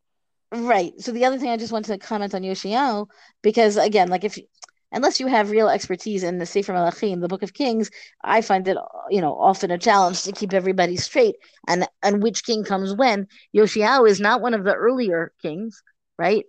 Right. 0.53 0.93
So 1.01 1.11
the 1.11 1.25
other 1.25 1.39
thing 1.39 1.51
I 1.51 1.57
just 1.57 1.73
want 1.73 1.87
to 1.87 1.99
comment 1.99 2.35
on 2.35 2.43
Yoshiyahu, 2.43 3.09
because 3.43 3.77
again, 3.77 4.09
like 4.09 4.25
if 4.25 4.39
unless 4.95 5.21
you 5.21 5.27
have 5.27 5.51
real 5.51 5.69
expertise 5.69 6.23
in 6.23 6.39
the 6.39 6.47
Sefer 6.47 6.73
Malachim, 6.73 7.21
the 7.21 7.29
Book 7.29 7.43
of 7.43 7.53
Kings, 7.53 7.91
I 8.23 8.41
find 8.41 8.67
it, 8.69 8.79
you 9.11 9.21
know, 9.21 9.35
often 9.39 9.71
a 9.71 9.79
challenge 9.79 10.23
to 10.23 10.33
keep 10.33 10.53
everybody 10.55 10.97
straight 10.97 11.37
and 11.69 11.87
and 12.03 12.23
which 12.23 12.45
king 12.45 12.65
comes 12.65 12.95
when. 12.95 13.27
Yoshiyahu 13.55 14.09
is 14.09 14.21
not 14.21 14.41
one 14.41 14.55
of 14.55 14.65
the 14.65 14.75
earlier 14.75 15.33
kings, 15.43 15.83
right? 16.19 16.45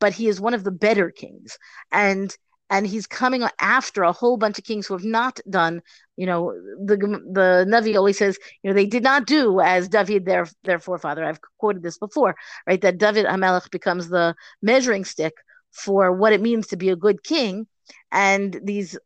But 0.00 0.14
he 0.14 0.28
is 0.28 0.40
one 0.40 0.54
of 0.54 0.64
the 0.64 0.70
better 0.70 1.10
kings, 1.10 1.58
and 1.92 2.34
and 2.70 2.86
he's 2.86 3.06
coming 3.06 3.44
after 3.60 4.02
a 4.02 4.12
whole 4.12 4.36
bunch 4.36 4.58
of 4.58 4.64
kings 4.64 4.86
who 4.86 4.94
have 4.94 5.04
not 5.04 5.40
done, 5.50 5.82
you 6.16 6.24
know, 6.24 6.52
the 6.84 6.96
the 6.96 7.66
Navi 7.68 7.96
always 7.96 8.16
says, 8.16 8.38
you 8.62 8.70
know, 8.70 8.74
they 8.74 8.86
did 8.86 9.02
not 9.02 9.26
do 9.26 9.60
as 9.60 9.88
David 9.88 10.24
their 10.24 10.46
their 10.64 10.78
forefather. 10.78 11.24
I've 11.24 11.40
quoted 11.58 11.82
this 11.82 11.98
before, 11.98 12.34
right? 12.66 12.80
That 12.80 12.98
David 12.98 13.26
Hamelech 13.26 13.70
becomes 13.70 14.08
the 14.08 14.34
measuring 14.62 15.04
stick 15.04 15.34
for 15.72 16.12
what 16.12 16.32
it 16.32 16.40
means 16.40 16.68
to 16.68 16.76
be 16.76 16.88
a 16.90 16.96
good 16.96 17.22
king 17.22 17.66
and 18.12 18.58
these 18.64 18.98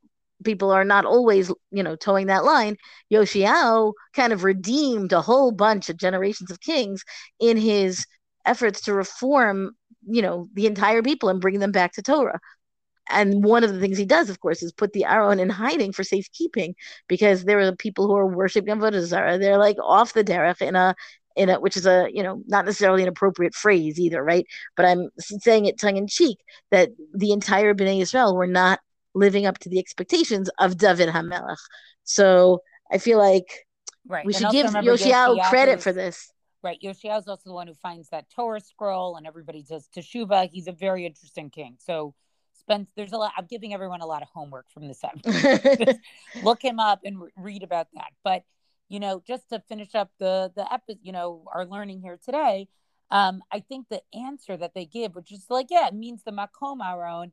people 0.45 0.71
are 0.71 0.85
not 0.85 1.05
always, 1.05 1.51
you 1.71 1.83
know, 1.83 1.97
towing 1.97 2.27
that 2.27 2.45
line. 2.45 2.77
Yoshiyahu 3.13 3.93
kind 4.15 4.33
of 4.33 4.45
redeemed 4.45 5.13
a 5.13 5.23
whole 5.23 5.53
bunch 5.53 5.89
of 5.89 5.97
generations 5.97 6.51
of 6.51 6.61
kings 6.61 7.03
in 7.41 7.57
his 7.57 8.05
efforts 8.45 8.83
to 8.83 8.95
reform, 8.95 9.73
you 10.07 10.23
know, 10.23 10.49
the 10.55 10.67
entire 10.67 11.03
people 11.03 11.29
and 11.29 11.41
bring 11.41 11.59
them 11.59 11.73
back 11.73 11.93
to 11.93 12.03
Torah. 12.03 12.41
And 13.11 13.45
one 13.45 13.65
of 13.65 13.73
the 13.73 13.81
things 13.81 13.99
he 13.99 14.07
does, 14.07 14.31
of 14.31 14.41
course, 14.41 14.63
is 14.63 14.73
put 14.73 14.93
the 14.93 15.05
Aron 15.05 15.39
in 15.39 15.51
hiding 15.51 15.93
for 15.93 16.05
safekeeping 16.05 16.75
because 17.07 17.45
there 17.45 17.61
are 17.61 17.77
people 17.77 18.07
who 18.07 18.17
are 18.17 18.27
worshiping 18.27 18.75
Avodah 18.75 19.03
Zarah. 19.03 19.39
They're 19.39 19.59
like 19.59 19.77
off 19.83 20.15
the 20.15 20.25
derech 20.25 20.63
in 20.63 20.75
a 20.75 20.95
in 21.37 21.49
a 21.49 21.59
which 21.61 21.77
is 21.77 21.87
a 21.87 22.09
you 22.13 22.23
know 22.23 22.43
not 22.47 22.65
necessarily 22.65 23.03
an 23.03 23.09
appropriate 23.09 23.55
phrase 23.55 23.99
either, 23.99 24.23
right? 24.23 24.47
But 24.77 24.87
I'm 24.87 25.11
saying 25.19 25.67
it 25.67 25.79
tongue 25.79 25.97
in 25.97 26.07
cheek 26.07 26.39
that 26.71 26.91
the 27.15 27.33
entire 27.33 27.75
Bnei 27.75 28.01
Israel 28.01 28.37
were 28.37 28.47
not 28.47 28.81
living 29.15 29.47
up 29.47 29.59
to 29.59 29.69
the 29.69 29.79
expectations 29.79 30.51
of 30.59 30.77
David 30.77 31.09
Hamelech. 31.09 31.57
So 32.05 32.61
I 32.91 32.99
feel 32.99 33.19
like 33.19 33.67
right. 34.07 34.27
we 34.27 34.33
should 34.33 34.51
give 34.51 34.67
Yoshiyahu 34.67 35.49
credit 35.49 35.83
for 35.83 35.93
this. 35.93 36.31
Right. 36.63 36.79
Yoshiyahu 36.83 37.19
is 37.19 37.29
also 37.29 37.43
the 37.45 37.53
one 37.53 37.67
who 37.67 37.75
finds 37.75 38.09
that 38.09 38.31
Torah 38.31 38.61
scroll 38.61 39.17
and 39.17 39.27
everybody 39.27 39.63
does 39.63 39.89
teshuva. 39.95 40.49
He's 40.51 40.67
a 40.67 40.73
very 40.73 41.07
interesting 41.07 41.51
king. 41.51 41.77
So 41.79 42.15
spend 42.55 42.87
there's 42.97 43.13
a 43.13 43.19
lot 43.19 43.33
I'm 43.37 43.47
giving 43.47 43.75
everyone 43.75 44.01
a 44.01 44.07
lot 44.07 44.23
of 44.23 44.29
homework 44.33 44.71
from 44.71 44.89
this 44.89 45.03
episode. 45.05 45.99
look 46.43 46.63
him 46.63 46.81
up 46.81 47.01
and 47.05 47.21
re- 47.21 47.31
read 47.37 47.63
about 47.63 47.89
that. 47.95 48.13
But 48.23 48.45
you 48.95 49.01
know, 49.01 49.21
just 49.27 49.49
to 49.49 49.59
finish 49.69 49.93
up 49.97 50.13
the 50.21 50.53
the 50.55 50.73
episode, 50.73 51.01
you 51.03 51.11
know, 51.11 51.45
our 51.53 51.67
learning 51.67 52.01
here 52.01 52.17
today, 52.25 52.69
um, 53.11 53.43
I 53.51 53.59
think 53.59 53.89
the 53.89 54.01
answer 54.15 54.57
that 54.57 54.73
they 54.73 54.85
give, 54.87 55.17
which 55.17 55.33
is 55.33 55.47
like, 55.51 55.67
yeah, 55.69 55.89
it 55.89 55.95
means 55.95 56.23
the 56.23 56.31
makom 56.31 56.79
aron, 56.81 57.33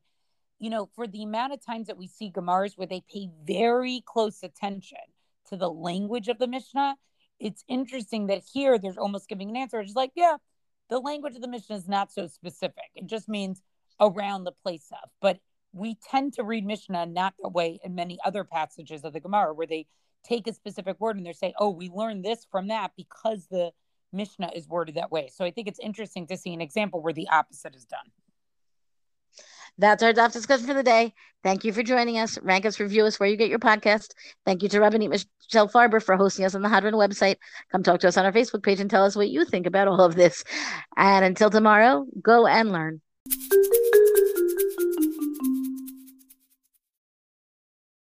you 0.58 0.70
know, 0.70 0.90
for 0.96 1.06
the 1.06 1.22
amount 1.22 1.52
of 1.52 1.64
times 1.64 1.86
that 1.86 1.96
we 1.96 2.08
see 2.08 2.32
Gemars 2.34 2.76
where 2.76 2.88
they 2.88 3.04
pay 3.08 3.28
very 3.46 4.02
close 4.04 4.42
attention 4.42 4.98
to 5.50 5.56
the 5.56 5.70
language 5.70 6.26
of 6.26 6.40
the 6.40 6.48
Mishnah, 6.48 6.96
it's 7.38 7.62
interesting 7.68 8.26
that 8.26 8.42
here 8.52 8.76
there's 8.76 8.98
almost 8.98 9.28
giving 9.28 9.48
an 9.48 9.56
answer. 9.56 9.78
It's 9.78 9.94
like, 9.94 10.10
yeah, 10.16 10.38
the 10.90 10.98
language 10.98 11.36
of 11.36 11.42
the 11.42 11.48
Mishnah 11.48 11.76
is 11.76 11.88
not 11.88 12.10
so 12.12 12.26
specific. 12.26 12.90
It 12.96 13.06
just 13.06 13.28
means 13.28 13.62
around 14.00 14.42
the 14.42 14.58
place 14.64 14.88
of. 14.90 15.10
But 15.20 15.38
we 15.72 15.96
tend 16.10 16.32
to 16.32 16.42
read 16.42 16.66
Mishnah 16.66 17.06
not 17.06 17.34
the 17.40 17.48
way 17.48 17.78
in 17.84 17.94
many 17.94 18.18
other 18.24 18.42
passages 18.42 19.04
of 19.04 19.12
the 19.12 19.20
Gemara 19.20 19.54
where 19.54 19.68
they 19.68 19.86
take 20.24 20.46
a 20.46 20.52
specific 20.52 21.00
word 21.00 21.16
and 21.16 21.26
they 21.26 21.32
say, 21.32 21.54
oh, 21.58 21.70
we 21.70 21.88
learned 21.88 22.24
this 22.24 22.46
from 22.50 22.68
that 22.68 22.92
because 22.96 23.46
the 23.50 23.72
Mishnah 24.12 24.50
is 24.54 24.68
worded 24.68 24.96
that 24.96 25.10
way. 25.10 25.30
So 25.32 25.44
I 25.44 25.50
think 25.50 25.68
it's 25.68 25.80
interesting 25.80 26.26
to 26.28 26.36
see 26.36 26.52
an 26.52 26.60
example 26.60 27.02
where 27.02 27.12
the 27.12 27.28
opposite 27.28 27.74
is 27.74 27.84
done. 27.84 28.10
That's 29.78 30.02
our 30.02 30.12
daf 30.12 30.32
discussion 30.32 30.66
for 30.66 30.74
the 30.74 30.82
day. 30.82 31.14
Thank 31.42 31.64
you 31.64 31.72
for 31.72 31.82
joining 31.82 32.18
us. 32.18 32.38
Rank 32.42 32.66
us, 32.66 32.78
review 32.78 33.06
us 33.06 33.18
where 33.18 33.28
you 33.28 33.36
get 33.36 33.48
your 33.48 33.58
podcast. 33.58 34.10
Thank 34.44 34.62
you 34.62 34.68
to 34.68 34.78
Rabbanit 34.78 35.08
Michelle 35.08 35.68
Farber 35.68 36.02
for 36.02 36.16
hosting 36.16 36.44
us 36.44 36.54
on 36.54 36.60
the 36.60 36.68
Hadran 36.68 36.92
website. 36.92 37.36
Come 37.70 37.82
talk 37.82 38.00
to 38.00 38.08
us 38.08 38.18
on 38.18 38.26
our 38.26 38.32
Facebook 38.32 38.62
page 38.62 38.80
and 38.80 38.90
tell 38.90 39.04
us 39.04 39.16
what 39.16 39.30
you 39.30 39.44
think 39.46 39.66
about 39.66 39.88
all 39.88 40.02
of 40.02 40.14
this. 40.14 40.44
And 40.96 41.24
until 41.24 41.48
tomorrow, 41.48 42.06
go 42.22 42.46
and 42.46 42.70
learn. 42.70 43.00